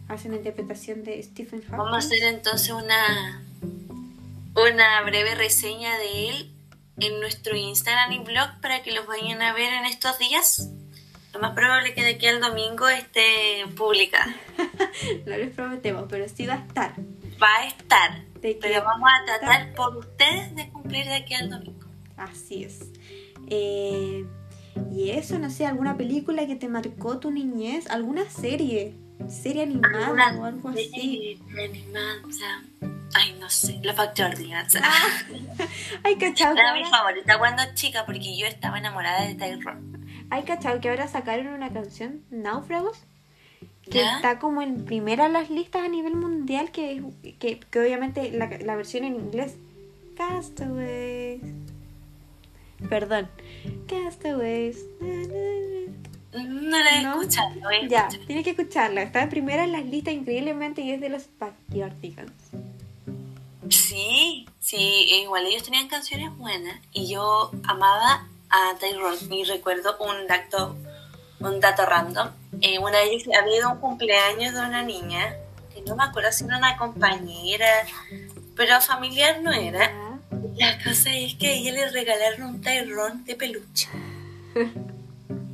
Hace 0.08 0.28
una 0.28 0.36
interpretación 0.36 1.04
de 1.04 1.22
Stephen 1.22 1.60
Hawking. 1.62 1.76
Vamos 1.76 1.94
a 1.94 1.98
hacer 1.98 2.22
entonces 2.22 2.70
una 2.70 3.42
una 4.54 5.02
breve 5.02 5.34
reseña 5.34 5.98
de 5.98 6.30
él 6.30 6.52
en 6.98 7.20
nuestro 7.20 7.56
Instagram 7.56 8.12
y 8.12 8.18
blog 8.20 8.60
para 8.62 8.82
que 8.82 8.92
los 8.92 9.06
vayan 9.06 9.42
a 9.42 9.52
ver 9.52 9.72
en 9.72 9.84
estos 9.84 10.18
días. 10.18 10.70
Lo 11.36 11.42
más 11.42 11.52
probable 11.52 11.90
es 11.90 11.94
que 11.94 12.02
de 12.02 12.14
aquí 12.14 12.26
al 12.28 12.40
domingo 12.40 12.88
esté 12.88 13.66
publicada. 13.76 14.34
no 15.26 15.36
les 15.36 15.54
prometemos, 15.54 16.06
pero 16.08 16.26
sí 16.30 16.46
va 16.46 16.54
a 16.54 16.66
estar. 16.66 16.94
Va 17.42 17.48
a 17.60 17.66
estar. 17.66 18.22
Pero 18.40 18.82
vamos 18.82 19.10
a 19.10 19.26
tratar 19.26 19.74
por 19.74 19.98
ustedes 19.98 20.56
de 20.56 20.70
cumplir 20.70 21.04
de 21.04 21.16
aquí 21.16 21.34
al 21.34 21.50
domingo. 21.50 21.86
Así 22.16 22.64
es. 22.64 22.90
Eh, 23.48 24.24
y 24.90 25.10
eso, 25.10 25.38
no 25.38 25.50
sé, 25.50 25.66
alguna 25.66 25.98
película 25.98 26.46
que 26.46 26.56
te 26.56 26.68
marcó 26.68 27.18
tu 27.18 27.30
niñez, 27.30 27.86
alguna 27.90 28.30
serie, 28.30 28.94
serie 29.28 29.64
animada 29.64 30.38
o 30.38 30.44
algo 30.44 30.70
así. 30.70 31.38
Animada. 31.50 32.22
Ay, 33.14 33.36
no 33.38 33.50
sé, 33.50 33.78
la 33.82 33.92
Factordians. 33.92 34.78
Ah, 34.82 35.68
ay, 36.02 36.16
cachao. 36.16 36.54
Era 36.54 36.72
mi 36.72 36.84
favorita 36.86 37.38
cuando 37.38 37.62
chica 37.74 38.06
porque 38.06 38.38
yo 38.38 38.46
estaba 38.46 38.78
enamorada 38.78 39.26
de 39.26 39.34
Tyrone. 39.34 39.95
Hay 40.30 40.42
cachado 40.44 40.80
que 40.80 40.88
ahora 40.88 41.08
sacaron 41.08 41.48
una 41.48 41.70
canción, 41.72 42.22
Náufragos, 42.30 42.98
que 43.84 43.98
¿Ya? 44.00 44.16
está 44.16 44.38
como 44.38 44.62
en 44.62 44.84
primera 44.84 45.28
las 45.28 45.50
listas 45.50 45.84
a 45.84 45.88
nivel 45.88 46.16
mundial, 46.16 46.70
que, 46.72 47.02
que, 47.38 47.60
que 47.60 47.78
obviamente 47.80 48.30
la, 48.32 48.48
la 48.58 48.76
versión 48.76 49.04
en 49.04 49.14
inglés. 49.16 49.56
Castaways. 50.16 51.42
Perdón. 52.88 53.28
Castaways. 53.86 54.78
Na, 55.00 55.06
na, 55.08 55.24
na. 55.26 56.42
No 56.44 56.78
la 56.78 56.90
he 57.00 57.02
¿No? 57.02 57.20
escuchado, 57.22 57.68
a 57.68 57.86
Ya, 57.88 58.00
escuchar. 58.08 58.26
tienes 58.26 58.44
que 58.44 58.50
escucharla. 58.50 59.02
Está 59.02 59.22
en 59.22 59.28
primera 59.30 59.64
en 59.64 59.72
las 59.72 59.84
listas 59.86 60.12
increíblemente 60.14 60.82
y 60.82 60.90
es 60.92 61.00
de 61.00 61.08
los 61.08 61.28
Backyardigans. 61.38 62.32
Sí, 63.70 64.46
sí, 64.60 64.76
igual 65.22 65.46
ellos 65.46 65.62
tenían 65.64 65.88
canciones 65.88 66.36
buenas 66.36 66.78
y 66.92 67.08
yo 67.08 67.50
amaba 67.64 68.26
a 68.50 68.74
Tyrone 68.78 69.36
y 69.36 69.44
recuerdo 69.44 69.96
un 69.98 70.26
dato, 70.26 70.76
un 71.40 71.60
dato 71.60 71.84
random. 71.86 72.28
Eh, 72.60 72.78
una 72.78 72.98
vez 73.00 73.24
había 73.38 73.56
ido 73.58 73.68
a 73.68 73.72
un 73.72 73.80
cumpleaños 73.80 74.54
de 74.54 74.60
una 74.60 74.82
niña, 74.82 75.34
que 75.74 75.82
no 75.82 75.96
me 75.96 76.04
acuerdo 76.04 76.32
si 76.32 76.44
era 76.44 76.58
una 76.58 76.76
compañera, 76.76 77.66
pero 78.54 78.80
familiar 78.80 79.40
no 79.42 79.52
era. 79.52 79.92
La 80.56 80.78
cosa 80.82 81.14
es 81.14 81.34
que 81.34 81.48
a 81.48 81.52
ella 81.52 81.72
le 81.72 81.90
regalaron 81.90 82.42
un 82.54 82.60
Tyrone 82.62 83.22
de 83.24 83.34
peluche. 83.34 83.88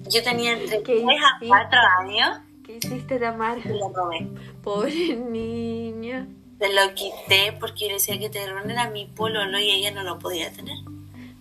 Yo 0.09 0.23
tenía 0.23 0.53
entre 0.59 0.83
¿Qué 0.83 1.03
3 1.03 1.05
a 1.05 1.37
hiciste? 1.39 1.49
4 1.49 1.79
años 2.01 2.39
¿Qué 2.65 2.77
hiciste, 2.77 3.19
Tamara? 3.19 3.61
y 3.65 3.69
lo 3.69 3.89
robé. 3.89 4.29
Pobre 4.63 5.17
niña. 5.17 6.27
Se 6.61 6.73
lo 6.73 6.95
quité 6.95 7.53
porque 7.59 7.89
yo 7.89 7.95
decía 7.95 8.17
que 8.21 8.31
Tyrone 8.31 8.73
era 8.73 8.89
mi 8.91 9.07
pololo 9.07 9.59
y 9.59 9.69
ella 9.71 9.91
no 9.91 10.05
lo 10.05 10.21
podía 10.21 10.53
tener. 10.53 10.77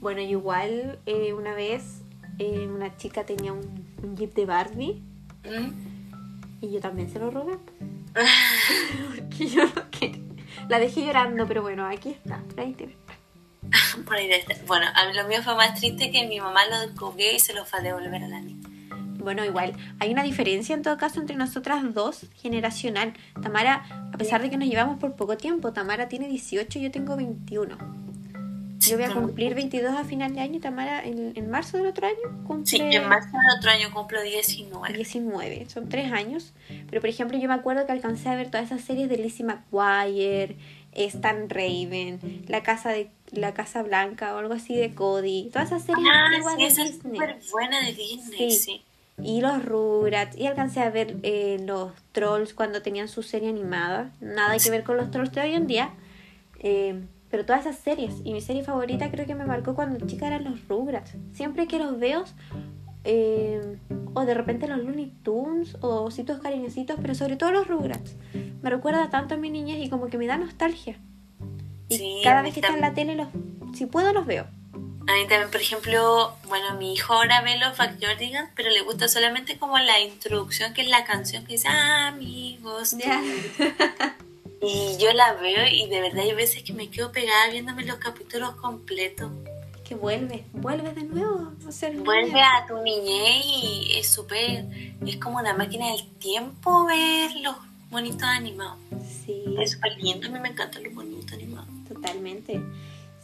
Bueno, 0.01 0.19
igual 0.21 0.99
eh, 1.05 1.31
una 1.33 1.53
vez 1.53 2.01
eh, 2.39 2.67
una 2.67 2.97
chica 2.97 3.23
tenía 3.23 3.53
un, 3.53 3.95
un 4.03 4.17
jeep 4.17 4.33
de 4.33 4.45
Barbie 4.45 5.01
¿Mm? 5.45 6.61
y 6.61 6.71
yo 6.71 6.79
también 6.81 7.09
se 7.09 7.19
lo 7.19 7.29
robé. 7.29 7.57
Porque 9.15 9.47
yo 9.47 9.65
no 9.65 9.89
quería. 9.91 10.21
La 10.67 10.79
dejé 10.79 11.05
llorando, 11.05 11.47
pero 11.47 11.61
bueno, 11.61 11.85
aquí 11.85 12.09
está. 12.09 12.39
por 12.39 12.59
ahí 12.59 12.73
tiene. 12.73 12.95
Por 14.05 14.15
ahí 14.15 14.27
debe 14.27 14.39
estar. 14.39 14.57
Bueno, 14.65 14.87
a 14.93 15.07
mí 15.07 15.13
lo 15.13 15.27
mío 15.27 15.41
fue 15.43 15.55
más 15.55 15.79
triste 15.79 16.11
que 16.11 16.27
mi 16.27 16.39
mamá 16.39 16.65
lo 16.67 16.79
descubrió 16.79 17.31
y 17.31 17.39
se 17.39 17.53
lo 17.53 17.63
fue 17.63 17.79
a 17.79 17.83
devolver 17.83 18.23
a 18.23 18.27
la 18.27 18.41
niña. 18.41 18.67
Bueno, 19.19 19.45
igual, 19.45 19.73
hay 19.99 20.11
una 20.11 20.23
diferencia 20.23 20.73
en 20.73 20.81
todo 20.81 20.97
caso 20.97 21.19
entre 21.19 21.35
nosotras 21.35 21.93
dos, 21.93 22.25
generacional. 22.41 23.13
Tamara, 23.41 24.09
a 24.11 24.17
pesar 24.17 24.41
de 24.41 24.49
que 24.49 24.57
nos 24.57 24.67
llevamos 24.67 24.99
por 24.99 25.15
poco 25.15 25.37
tiempo, 25.37 25.73
Tamara 25.73 26.09
tiene 26.09 26.27
18 26.27 26.79
y 26.79 26.81
yo 26.81 26.91
tengo 26.91 27.15
21. 27.15 27.77
Yo 28.81 28.97
voy 28.97 29.05
a 29.05 29.13
cumplir 29.13 29.53
22 29.55 29.93
a 29.95 30.03
final 30.03 30.33
de 30.33 30.41
año 30.41 30.57
y 30.57 30.59
Tamara 30.59 31.03
en, 31.05 31.33
en 31.35 31.49
marzo 31.49 31.77
del 31.77 31.85
otro 31.87 32.07
año 32.07 32.43
cumple 32.47 32.65
Sí, 32.65 32.77
en 32.81 33.07
marzo 33.07 33.29
del 33.29 33.57
otro 33.59 33.69
año 33.71 33.93
cumplo 33.93 34.21
19. 34.21 34.93
19. 34.93 35.69
Son 35.69 35.87
tres 35.87 36.11
años. 36.11 36.53
Pero 36.89 36.99
por 37.01 37.09
ejemplo, 37.09 37.37
yo 37.37 37.47
me 37.47 37.53
acuerdo 37.53 37.85
que 37.85 37.91
alcancé 37.91 38.29
a 38.29 38.35
ver 38.35 38.49
todas 38.49 38.65
esas 38.67 38.81
series 38.81 39.07
de 39.09 39.17
Lizzie 39.17 39.45
McGuire, 39.45 40.55
Stan 40.93 41.49
Raven, 41.49 42.43
La 42.47 42.63
Casa 42.63 42.89
de 42.89 43.09
la 43.31 43.53
Casa 43.53 43.81
Blanca 43.83 44.33
o 44.35 44.39
algo 44.39 44.53
así 44.55 44.75
de 44.75 44.93
Cody. 44.95 45.49
Todas 45.53 45.67
esas 45.69 45.83
series 45.83 46.07
Ah, 46.11 46.29
sí, 46.55 46.61
de 46.61 46.67
esa 46.67 46.83
es 46.83 46.93
Disney. 46.93 47.13
súper 47.13 47.39
buena 47.51 47.85
de 47.85 47.93
Disney, 47.93 48.51
Sí. 48.51 48.57
sí. 48.57 48.81
Y 49.23 49.41
los 49.41 49.63
Rugrats. 49.63 50.35
Y 50.37 50.47
alcancé 50.47 50.79
a 50.79 50.89
ver 50.89 51.17
eh, 51.21 51.57
los 51.63 51.91
Trolls 52.13 52.53
cuando 52.55 52.81
tenían 52.81 53.07
su 53.07 53.21
serie 53.21 53.49
animada. 53.49 54.09
Nada 54.21 54.57
que 54.57 54.71
ver 54.71 54.83
con 54.83 54.97
los 54.97 55.11
Trolls 55.11 55.31
de 55.33 55.41
hoy 55.41 55.53
en 55.53 55.67
día. 55.67 55.91
Eh, 56.59 56.99
pero 57.31 57.45
todas 57.45 57.65
esas 57.65 57.77
series. 57.77 58.15
Y 58.23 58.33
mi 58.33 58.41
serie 58.41 58.63
favorita 58.63 59.09
creo 59.09 59.25
que 59.25 59.33
me 59.35 59.45
marcó 59.45 59.73
cuando 59.73 60.05
chica 60.05 60.27
eran 60.27 60.43
los 60.43 60.67
Rugrats. 60.67 61.13
Siempre 61.33 61.67
que 61.67 61.79
los 61.79 61.97
veo, 61.97 62.25
eh, 63.05 63.77
o 64.13 64.25
de 64.25 64.33
repente 64.33 64.67
los 64.67 64.79
Looney 64.79 65.13
Tunes, 65.23 65.77
o 65.81 66.01
ositos 66.03 66.39
cariñositos, 66.41 66.97
pero 67.01 67.15
sobre 67.15 67.37
todo 67.37 67.51
los 67.51 67.67
Rugrats. 67.67 68.15
Me 68.61 68.69
recuerda 68.69 69.09
tanto 69.09 69.35
a 69.35 69.37
mi 69.37 69.49
niñez 69.49 69.79
y 69.83 69.89
como 69.89 70.07
que 70.07 70.17
me 70.17 70.27
da 70.27 70.37
nostalgia. 70.37 70.99
Y 71.89 71.97
Sí, 71.97 72.21
cada 72.23 72.41
vez 72.41 72.53
que 72.53 72.59
está 72.59 72.73
en 72.73 72.81
la 72.81 72.93
tele, 72.93 73.15
los, 73.15 73.29
si 73.73 73.85
puedo, 73.85 74.13
los 74.13 74.25
veo. 74.25 74.45
A 75.07 75.13
mí 75.15 75.21
también, 75.27 75.49
por 75.49 75.59
ejemplo, 75.59 76.33
bueno, 76.47 76.77
mi 76.77 76.93
hijo 76.93 77.13
ahora 77.13 77.41
ve 77.41 77.57
los 77.57 77.75
Backyardigans, 77.75 78.51
pero 78.55 78.69
le 78.69 78.81
gusta 78.81 79.07
solamente 79.07 79.57
como 79.57 79.77
la 79.79 79.99
introducción, 79.99 80.73
que 80.73 80.81
es 80.81 80.89
la 80.89 81.03
canción 81.05 81.43
que 81.43 81.53
dice, 81.53 81.67
"Ah, 81.69 82.07
amigos. 82.07 82.91
tú". 82.91 82.97
Y 84.61 84.97
yo 84.97 85.11
la 85.13 85.33
veo 85.33 85.65
y 85.67 85.87
de 85.87 86.01
verdad 86.01 86.19
hay 86.23 86.33
veces 86.33 86.63
que 86.63 86.73
me 86.73 86.89
quedo 86.89 87.11
pegada 87.11 87.49
viéndome 87.51 87.83
los 87.85 87.97
capítulos 87.97 88.55
completos. 88.55 89.31
que 89.83 89.95
vuelve, 89.95 90.45
vuelve 90.53 90.93
de 90.93 91.03
nuevo 91.03 91.51
a 91.67 91.71
ser 91.71 91.97
Vuelve 91.97 92.27
niña. 92.27 92.57
a 92.57 92.65
tu 92.67 92.77
niñez 92.81 93.43
y 93.45 93.91
es 93.97 94.09
súper, 94.09 94.65
es 95.05 95.17
como 95.17 95.39
una 95.39 95.53
máquina 95.53 95.87
del 95.91 96.07
tiempo 96.19 96.85
ver 96.85 97.31
los 97.41 97.55
bonitos 97.89 98.23
animados. 98.23 98.77
Sí. 99.25 99.43
Es 99.59 99.71
súper 99.71 99.97
lindo, 99.97 100.27
a 100.27 100.29
mí 100.31 100.39
me 100.39 100.47
encantan 100.49 100.83
los 100.83 100.93
bonitos 100.93 101.33
animados. 101.33 101.67
Totalmente. 101.89 102.61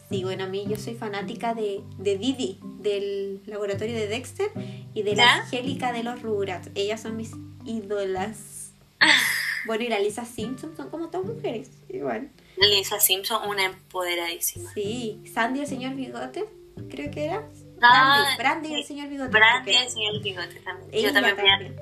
Sí, 0.09 0.23
bueno, 0.23 0.43
a 0.45 0.47
mí 0.47 0.65
yo 0.67 0.75
soy 0.77 0.95
fanática 0.95 1.53
de, 1.53 1.81
de 1.99 2.17
Didi, 2.17 2.59
del 2.79 3.41
laboratorio 3.45 3.95
de 3.95 4.07
Dexter, 4.07 4.49
y 4.93 5.03
de 5.03 5.15
la 5.15 5.23
¿Ya? 5.23 5.35
Angélica 5.43 5.93
de 5.93 6.03
los 6.03 6.21
Rugrats. 6.21 6.69
Ellas 6.75 7.01
son 7.01 7.15
mis 7.15 7.31
ídolas. 7.65 8.71
Bueno, 9.67 9.83
y 9.83 9.89
la 9.89 9.99
Lisa 9.99 10.25
Simpson 10.25 10.75
son 10.75 10.89
como 10.89 11.09
todas 11.09 11.27
mujeres, 11.27 11.69
igual. 11.89 12.31
Lisa 12.57 12.99
Simpson, 12.99 13.47
una 13.47 13.65
empoderadísima. 13.65 14.71
Sí, 14.73 15.21
Sandy 15.31 15.59
el 15.59 15.67
señor 15.67 15.93
Bigote, 15.95 16.45
creo 16.89 17.11
que 17.11 17.25
era. 17.25 17.47
Ah, 17.81 18.33
Brandy, 18.37 18.69
Brandy 18.69 18.73
el 18.79 18.83
señor 18.85 19.09
Bigote. 19.09 19.29
Brandy, 19.29 19.71
el 19.75 19.89
señor 19.89 20.23
Bigote 20.23 20.59
también. 20.61 21.03
Yo 21.03 21.13
también 21.13 21.35
veía, 21.35 21.75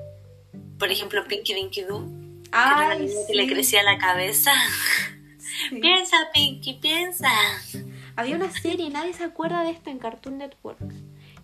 por 0.78 0.90
ejemplo, 0.90 1.24
Pinky 1.26 1.54
Dinky 1.54 1.82
Doo, 1.82 2.04
que 2.42 2.48
era 2.50 2.76
una 2.76 2.90
Ay, 2.90 3.10
que 3.26 3.34
le 3.34 3.46
crecía 3.46 3.82
la 3.82 3.96
cabeza. 3.96 4.52
sí. 5.38 5.76
Piensa, 5.80 6.16
Pinky, 6.34 6.74
piensa. 6.74 7.30
Había 8.16 8.36
una 8.36 8.50
serie, 8.50 8.90
nadie 8.90 9.12
se 9.14 9.24
acuerda 9.24 9.62
de 9.62 9.70
esto 9.70 9.90
en 9.90 9.98
Cartoon 9.98 10.38
Network. 10.38 10.80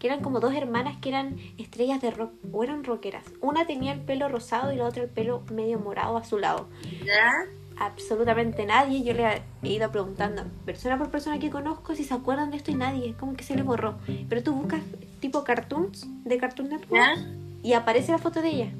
Que 0.03 0.09
eran 0.09 0.21
como 0.21 0.41
dos 0.41 0.53
hermanas 0.53 0.97
que 1.01 1.11
eran 1.11 1.37
estrellas 1.59 2.03
de 2.03 2.11
rock, 2.11 2.33
o 2.51 2.65
eran 2.65 2.83
rockeras. 2.83 3.23
Una 3.41 3.69
tenía 3.69 3.93
el 3.93 4.01
pelo 4.01 4.29
rosado 4.29 4.73
y 4.73 4.77
la 4.77 4.87
otra 4.87 5.05
el 5.05 5.09
pelo 5.09 5.45
medio 5.53 5.79
morado 5.79 6.17
azulado. 6.17 6.67
¿Ya? 7.07 7.31
Absolutamente 7.79 8.67
nadie. 8.67 9.05
Yo 9.05 9.12
le 9.12 9.43
he 9.62 9.69
ido 9.69 9.93
preguntando 9.93 10.43
persona 10.67 10.99
por 10.99 11.09
persona 11.12 11.38
que 11.38 11.51
conozco 11.51 11.95
si 11.95 12.03
se 12.03 12.15
acuerdan 12.15 12.51
de 12.51 12.57
esto 12.57 12.73
y 12.73 12.75
nadie. 12.75 13.15
Como 13.15 13.37
que 13.37 13.45
se 13.45 13.55
le 13.55 13.62
borró. 13.62 13.95
Pero 14.29 14.43
tú 14.43 14.53
buscas 14.55 14.81
tipo 15.21 15.45
cartoons 15.45 16.09
de 16.25 16.37
Cartoon 16.37 16.71
Network 16.71 17.01
¿Ya? 17.01 17.15
y 17.62 17.75
aparece 17.75 18.11
la 18.11 18.19
foto 18.19 18.43
de 18.43 18.49
ella. 18.49 18.73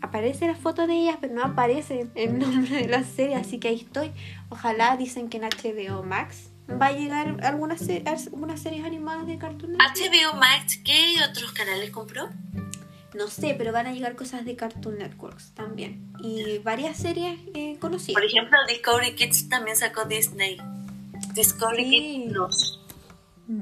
Aparece 0.00 0.48
la 0.48 0.56
foto 0.56 0.88
de 0.88 0.94
ellas, 0.94 1.18
pero 1.20 1.32
no 1.32 1.44
aparece 1.44 2.08
el 2.16 2.40
nombre 2.40 2.74
de 2.74 2.88
la 2.88 3.04
serie, 3.04 3.36
así 3.36 3.60
que 3.60 3.68
ahí 3.68 3.76
estoy. 3.76 4.10
Ojalá 4.48 4.96
dicen 4.96 5.28
que 5.28 5.36
en 5.36 5.44
HBO 5.44 6.02
Max 6.02 6.50
va 6.70 6.86
a 6.86 6.92
llegar 6.92 7.36
algunas, 7.44 7.80
se- 7.80 8.02
algunas 8.06 8.60
series 8.60 8.84
animadas 8.84 9.26
de 9.26 9.38
Cartoon 9.38 9.72
Network. 9.72 9.96
HBO 9.96 10.38
Max, 10.38 10.80
¿qué 10.84 11.16
otros 11.28 11.52
canales 11.52 11.90
compró? 11.90 12.28
No 13.14 13.28
sé, 13.28 13.54
pero 13.56 13.72
van 13.72 13.86
a 13.86 13.92
llegar 13.92 14.14
cosas 14.16 14.44
de 14.44 14.56
Cartoon 14.56 14.98
Networks 14.98 15.52
también. 15.54 16.12
Y 16.20 16.58
varias 16.58 16.98
series 16.98 17.38
eh, 17.54 17.78
conocidas. 17.80 18.14
Por 18.20 18.24
ejemplo, 18.24 18.58
Discovery 18.68 19.14
Kids 19.14 19.48
también 19.48 19.76
sacó 19.76 20.04
Disney. 20.04 20.58
Discovery 21.34 21.84
Sí. 21.84 21.90
Kids 21.90 22.32
Plus. 22.32 22.80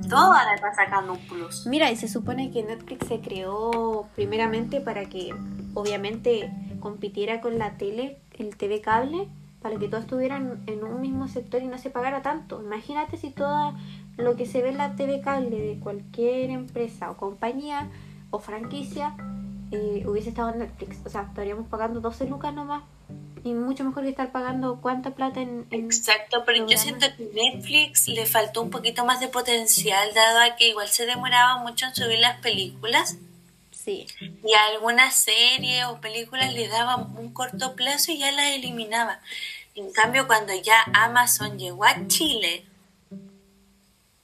Todo 0.08 0.32
ahora 0.32 0.54
está 0.54 0.74
sacando 0.74 1.12
un 1.12 1.18
plus. 1.26 1.66
Mira, 1.66 1.90
y 1.90 1.96
se 1.96 2.08
supone 2.08 2.50
que 2.50 2.62
Netflix 2.62 3.06
se 3.06 3.20
creó 3.20 4.08
primeramente 4.14 4.80
para 4.80 5.04
que 5.10 5.34
obviamente 5.74 6.50
compitiera 6.80 7.42
con 7.42 7.58
la 7.58 7.76
tele, 7.76 8.18
el 8.38 8.56
TV 8.56 8.80
cable, 8.80 9.28
para 9.64 9.78
que 9.78 9.88
todos 9.88 10.04
estuvieran 10.04 10.62
en 10.66 10.84
un 10.84 11.00
mismo 11.00 11.26
sector 11.26 11.62
y 11.62 11.66
no 11.66 11.78
se 11.78 11.88
pagara 11.88 12.20
tanto. 12.20 12.62
Imagínate 12.62 13.16
si 13.16 13.30
todo 13.30 13.74
lo 14.18 14.36
que 14.36 14.44
se 14.44 14.60
ve 14.60 14.68
en 14.68 14.76
la 14.76 14.94
TV 14.94 15.22
cable 15.22 15.58
de 15.58 15.78
cualquier 15.80 16.50
empresa 16.50 17.10
o 17.10 17.16
compañía 17.16 17.88
o 18.30 18.40
franquicia 18.40 19.16
eh, 19.72 20.04
hubiese 20.06 20.28
estado 20.28 20.50
en 20.50 20.58
Netflix. 20.58 20.98
O 21.06 21.08
sea, 21.08 21.22
estaríamos 21.22 21.66
pagando 21.68 22.00
12 22.00 22.26
lucas 22.26 22.52
nomás 22.52 22.82
y 23.42 23.54
mucho 23.54 23.84
mejor 23.84 24.02
que 24.04 24.10
estar 24.10 24.32
pagando 24.32 24.80
cuánta 24.82 25.12
plata 25.12 25.40
en... 25.40 25.66
en- 25.70 25.86
Exacto, 25.86 26.42
pero 26.44 26.66
yo 26.66 26.76
siento 26.76 27.06
que 27.16 27.30
Netflix 27.34 28.06
le 28.08 28.26
faltó 28.26 28.60
un 28.60 28.68
poquito 28.68 29.06
más 29.06 29.18
de 29.20 29.28
potencial, 29.28 30.10
dado 30.14 30.40
a 30.40 30.56
que 30.56 30.68
igual 30.68 30.88
se 30.88 31.06
demoraba 31.06 31.56
mucho 31.62 31.86
en 31.86 31.94
subir 31.94 32.18
las 32.18 32.38
películas 32.40 33.16
Sí, 33.70 34.06
y 34.20 34.54
a 34.54 34.66
algunas 34.74 35.14
series 35.14 35.84
o 35.84 36.00
películas 36.00 36.54
le 36.54 36.68
daban 36.68 37.14
un 37.18 37.34
corto 37.34 37.74
plazo 37.76 38.12
y 38.12 38.18
ya 38.18 38.32
las 38.32 38.46
eliminaba. 38.52 39.20
En 39.74 39.92
cambio, 39.92 40.26
cuando 40.26 40.52
ya 40.54 40.84
Amazon 40.92 41.58
llegó 41.58 41.84
a 41.84 42.06
Chile, 42.06 42.64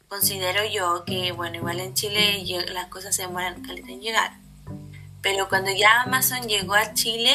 considero 0.09 0.65
yo 0.65 1.05
que, 1.05 1.33
bueno, 1.33 1.57
igual 1.57 1.81
en 1.81 1.95
Chile 1.95 2.45
las 2.73 2.87
cosas 2.87 3.15
se 3.15 3.23
demoran 3.23 3.63
en 3.69 4.01
llegar. 4.01 4.33
Pero 5.23 5.49
cuando 5.49 5.71
ya 5.73 6.03
Amazon 6.03 6.49
llegó 6.49 6.75
a 6.75 6.95
Chile, 6.95 7.33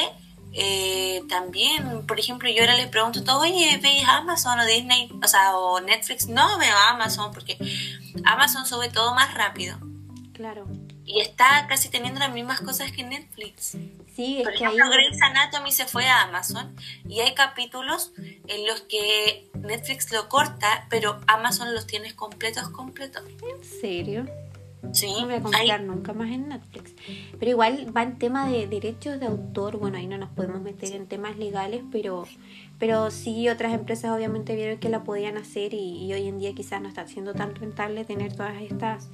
eh, 0.54 1.24
también, 1.28 2.08
por 2.08 2.18
ejemplo, 2.18 2.50
yo 2.50 2.62
ahora 2.62 2.78
les 2.78 2.88
pregunto 2.88 3.38
oye, 3.38 3.78
¿veis 3.82 4.08
Amazon 4.08 4.60
o 4.60 4.66
Disney? 4.66 5.10
O 5.22 5.28
sea, 5.28 5.58
o 5.58 5.82
Netflix. 5.82 6.28
No 6.28 6.58
veo 6.58 6.78
Amazon 6.90 7.34
porque 7.34 7.58
Amazon 8.24 8.66
sube 8.66 8.90
todo 8.90 9.14
más 9.14 9.34
rápido. 9.34 9.78
claro. 10.34 10.66
Y 11.06 11.20
está 11.22 11.68
casi 11.68 11.90
teniendo 11.90 12.20
las 12.20 12.34
mismas 12.34 12.62
cosas 12.62 12.92
que 12.92 13.04
Netflix. 13.04 13.78
Sí, 14.16 14.38
es 14.40 14.44
Por 14.44 14.54
que 14.54 14.64
ejemplo, 14.64 14.86
ahí... 14.86 14.92
Grey's 14.92 15.22
Anatomy 15.22 15.72
se 15.72 15.86
fue 15.86 16.08
a 16.08 16.24
Amazon 16.24 16.76
y 17.08 17.20
hay 17.20 17.34
capítulos 17.36 18.12
en 18.48 18.66
los 18.66 18.82
que 18.82 19.48
Netflix 19.54 20.12
lo 20.12 20.28
corta, 20.30 20.88
pero 20.90 21.20
Amazon 21.28 21.74
los 21.74 21.86
tiene 21.86 22.16
completos, 22.16 22.70
completos. 22.70 23.24
¿En 23.56 23.64
serio? 23.64 24.26
Sí, 24.94 25.08
No 25.20 25.26
voy 25.26 25.34
a 25.34 25.36
hay- 25.38 25.42
comprar 25.42 25.82
nunca 25.82 26.14
más 26.14 26.30
en 26.30 26.48
Netflix. 26.50 26.94
Pero 27.40 27.52
igual 27.52 27.96
va 27.96 28.04
en 28.04 28.20
tema 28.20 28.48
de 28.50 28.68
derechos 28.68 29.20
de 29.20 29.26
autor. 29.26 29.78
Bueno, 29.78 29.98
ahí 29.98 30.06
no 30.06 30.18
nos 30.18 30.30
podemos 30.30 30.62
meter 30.62 30.94
en 30.96 31.08
temas 31.08 31.38
legales, 31.38 31.82
pero, 31.92 32.28
pero 32.80 33.12
sí 33.12 33.50
otras 33.50 33.74
empresas 33.74 34.12
obviamente 34.12 34.56
vieron 34.56 34.78
que 34.80 34.90
la 34.90 35.04
podían 35.04 35.38
hacer 35.38 35.74
y, 35.74 36.12
hoy 36.14 36.28
en 36.28 36.40
día 36.40 36.54
quizás 36.54 36.82
no 36.82 36.88
está 36.90 37.08
siendo 37.08 37.34
tan 37.34 37.56
rentable 37.56 38.06
tener 38.06 38.36
todas 38.36 38.62
estas 38.62 39.10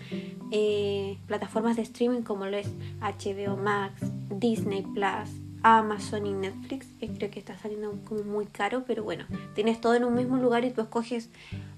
eh, 0.51 1.17
plataformas 1.27 1.75
de 1.75 1.83
streaming 1.83 2.21
como 2.21 2.45
lo 2.45 2.57
es 2.57 2.67
HBO 2.99 3.57
Max, 3.57 4.01
Disney 4.29 4.81
Plus. 4.81 5.29
Amazon 5.63 6.25
y 6.25 6.33
Netflix, 6.33 6.87
creo 6.99 7.29
que 7.29 7.37
está 7.37 7.55
saliendo 7.55 7.95
como 8.05 8.23
muy 8.23 8.47
caro, 8.47 8.83
pero 8.87 9.03
bueno, 9.03 9.27
tienes 9.53 9.79
todo 9.79 9.93
en 9.93 10.03
un 10.03 10.15
mismo 10.15 10.37
lugar 10.37 10.65
y 10.65 10.71
tú 10.71 10.81
escoges 10.81 11.29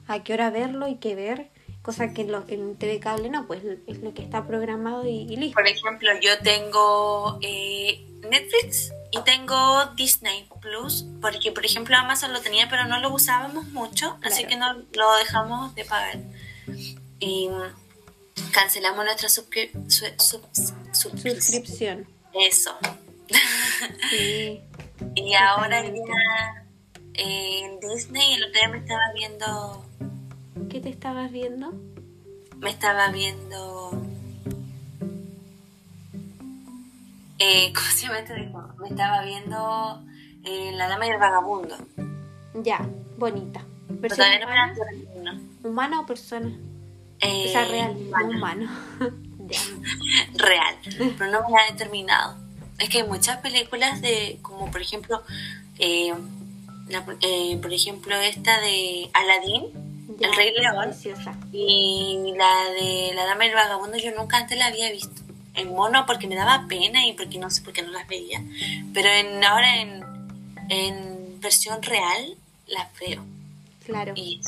a 0.07 0.23
qué 0.23 0.33
hora 0.33 0.49
verlo 0.51 0.87
y 0.87 0.95
qué 0.95 1.15
ver, 1.15 1.49
cosa 1.81 2.13
que 2.13 2.21
en, 2.21 2.31
lo- 2.31 2.43
TV 2.45 3.01
cable 3.01 3.29
no, 3.29 3.45
pues 3.45 3.61
es 3.87 4.01
lo 4.01 4.13
que 4.13 4.21
está 4.23 4.47
programado 4.47 5.05
y, 5.05 5.23
y 5.23 5.35
listo. 5.35 5.55
Por 5.55 5.67
ejemplo, 5.67 6.07
yo 6.21 6.31
tengo 6.41 7.39
eh, 7.41 8.05
Netflix 8.31 8.93
y 9.15 9.21
tengo 9.23 9.85
Disney 9.95 10.49
Plus, 10.59 11.05
porque 11.21 11.51
por 11.51 11.63
ejemplo 11.65 11.95
Amazon 11.95 12.33
lo 12.33 12.41
tenía, 12.41 12.67
pero 12.69 12.85
no 12.85 12.99
lo 12.99 13.13
usábamos 13.13 13.65
mucho, 13.67 14.17
así 14.23 14.45
que 14.45 14.55
no 14.55 14.73
lo 14.73 15.15
dejamos 15.17 15.75
de 15.75 15.85
pagar. 15.85 16.17
Y 17.19 17.47
cancelamos 18.51 19.05
nuestra 19.05 19.29
suscri- 19.29 19.71
su- 19.89 20.05
sub- 20.17 20.47
suscripción. 20.93 21.41
Suscripción. 21.41 22.07
Eso. 22.33 22.75
Sí. 24.09 24.61
Y 25.15 25.33
ahora 25.35 25.83
ya 25.83 26.63
eh, 27.15 27.59
en 27.63 27.79
Disney, 27.81 28.35
el 28.35 28.43
otro 28.45 28.53
día 28.53 28.69
me 28.69 28.77
estaba 28.77 29.01
viendo, 29.13 29.85
¿Qué 30.69 30.79
te 30.79 30.89
estabas 30.89 31.29
viendo? 31.31 31.73
me 32.57 32.69
estaba 32.69 33.09
viendo, 33.09 33.91
eh, 37.39 37.73
¿cómo 37.73 37.87
se 37.87 38.01
llama 38.07 38.19
este 38.19 38.35
disco? 38.35 38.63
Me 38.79 38.89
estaba 38.89 39.23
viendo 39.23 40.03
eh, 40.43 40.71
La 40.75 40.87
Dama 40.87 41.05
y 41.07 41.09
el 41.09 41.17
Vagabundo. 41.19 41.75
Ya, 42.63 42.87
bonita. 43.17 43.61
Pero 43.87 44.01
¿Persona 44.01 44.39
todavía 44.39 44.67
no 44.67 44.73
humana? 44.73 44.73
termino. 44.75 45.41
¿Humana 45.63 45.99
o 46.01 46.05
persona? 46.05 46.57
Eh, 47.19 47.45
o 47.47 47.51
sea, 47.51 47.65
real, 47.65 47.91
humana. 47.97 48.29
humano. 48.37 48.71
ya. 49.47 49.59
real, 50.35 50.75
pero 51.17 51.31
no 51.31 51.41
me 51.47 51.51
la 51.55 51.67
he 51.69 51.73
terminado. 51.73 52.37
Es 52.79 52.89
que 52.89 52.99
hay 53.01 53.07
muchas 53.07 53.37
películas 53.37 54.01
de, 54.01 54.39
como 54.41 54.69
por 54.71 54.81
ejemplo, 54.81 55.21
eh, 55.79 56.13
la- 56.89 57.05
eh, 57.21 57.57
por 57.61 57.71
ejemplo 57.73 58.15
esta 58.15 58.59
de 58.61 59.09
Aladdin 59.13 59.67
ya. 60.19 60.27
El 60.27 60.35
Rey 60.35 60.53
León. 60.53 60.75
Preciosa. 60.89 61.33
y 61.51 62.33
la 62.37 62.71
de 62.73 63.11
La 63.15 63.25
Dama 63.25 63.45
y 63.45 63.49
el 63.49 63.55
Vagabundo 63.55 63.97
yo 63.97 64.11
nunca 64.17 64.37
antes 64.37 64.57
la 64.57 64.67
había 64.67 64.91
visto. 64.91 65.21
En 65.55 65.73
mono 65.73 66.05
porque 66.05 66.27
me 66.27 66.35
daba 66.35 66.65
pena 66.67 67.05
y 67.05 67.13
porque 67.13 67.37
no 67.37 67.49
sé 67.49 67.61
por 67.61 67.73
qué 67.73 67.81
no 67.83 67.91
las 67.91 68.07
veía. 68.07 68.41
Pero 68.93 69.09
en 69.09 69.43
ahora 69.43 69.77
en, 69.81 70.03
en 70.69 71.39
versión 71.41 71.81
real 71.83 72.35
las 72.67 72.87
veo. 72.99 73.23
Claro. 73.85 74.13
Y 74.15 74.41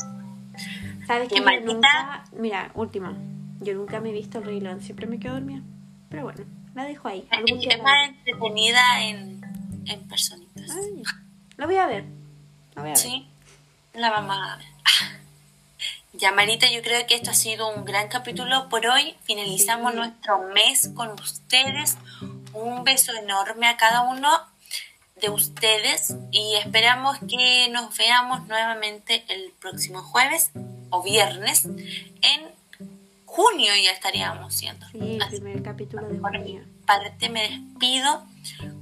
¿Sabes 1.06 1.28
¿Qué 1.28 1.40
maldita? 1.40 1.72
nunca... 1.72 2.24
Mira, 2.32 2.70
última. 2.74 3.14
Yo 3.60 3.74
nunca 3.74 4.00
me 4.00 4.08
he 4.10 4.12
visto 4.12 4.38
el 4.38 4.44
Rey 4.44 4.60
León. 4.60 4.82
Siempre 4.82 5.06
me 5.06 5.18
quedo 5.20 5.34
dormida. 5.34 5.60
Pero 6.08 6.24
bueno, 6.24 6.44
la 6.74 6.84
dejo 6.84 7.08
ahí. 7.08 7.26
Algún 7.30 7.62
es 7.62 7.82
más 7.82 8.08
entretenida 8.08 9.02
en, 9.02 9.40
en 9.86 10.08
personitas. 10.08 10.70
Ay, 10.70 11.02
La 11.56 11.66
voy 11.66 11.76
a 11.76 11.86
ver. 11.86 12.04
La 12.74 12.82
voy 12.82 12.90
a 12.90 12.94
ver. 12.94 12.98
Sí, 12.98 13.26
la 13.94 14.10
vamos 14.10 14.36
a 14.36 14.56
ver. 14.56 14.66
Ya, 16.18 16.32
Marita, 16.32 16.70
yo 16.70 16.82
creo 16.82 17.06
que 17.06 17.14
esto 17.14 17.30
ha 17.30 17.34
sido 17.34 17.68
un 17.74 17.84
gran 17.84 18.08
capítulo 18.08 18.68
por 18.68 18.86
hoy. 18.86 19.16
Finalizamos 19.24 19.92
Sí. 19.92 19.98
nuestro 19.98 20.38
mes 20.54 20.90
con 20.94 21.10
ustedes. 21.10 21.96
Un 22.52 22.84
beso 22.84 23.12
enorme 23.14 23.66
a 23.68 23.76
cada 23.76 24.02
uno 24.02 24.30
de 25.20 25.28
ustedes 25.30 26.14
y 26.30 26.54
esperamos 26.56 27.18
que 27.28 27.68
nos 27.70 27.94
veamos 27.96 28.46
nuevamente 28.46 29.24
el 29.28 29.52
próximo 29.60 30.02
jueves 30.02 30.50
o 30.90 31.02
viernes. 31.02 31.64
En 31.66 32.50
junio 33.26 33.72
ya 33.82 33.90
estaríamos 33.90 34.54
siendo. 34.54 34.86
Sí, 34.88 34.98
el 35.16 35.22
Así 35.22 35.36
primer 35.40 35.62
capítulo 35.62 36.06
de 36.08 36.18
junio. 36.18 36.64
parte 36.86 37.28
me 37.28 37.42
despido. 37.42 38.24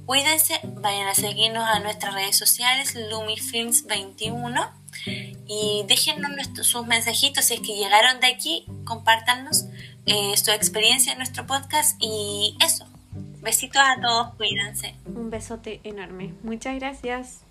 Cuídense, 0.05 0.59
vayan 0.63 1.07
a 1.07 1.15
seguirnos 1.15 1.67
a 1.67 1.79
nuestras 1.79 2.13
redes 2.13 2.37
sociales, 2.37 2.95
LumiFilms21 2.95 4.69
y 5.05 5.83
déjennos 5.87 6.31
sus 6.61 6.85
mensajitos 6.87 7.45
si 7.45 7.55
es 7.55 7.59
que 7.61 7.75
llegaron 7.75 8.19
de 8.19 8.27
aquí, 8.27 8.65
compártanos 8.85 9.65
eh, 10.05 10.35
su 10.37 10.51
experiencia 10.51 11.11
en 11.11 11.17
nuestro 11.17 11.45
podcast 11.45 11.97
y 11.99 12.57
eso. 12.63 12.85
Besitos 13.41 13.81
a 13.81 14.01
todos, 14.01 14.33
cuídense. 14.35 14.95
Un 15.05 15.29
besote 15.29 15.79
enorme. 15.83 16.33
Muchas 16.43 16.75
gracias. 16.75 17.41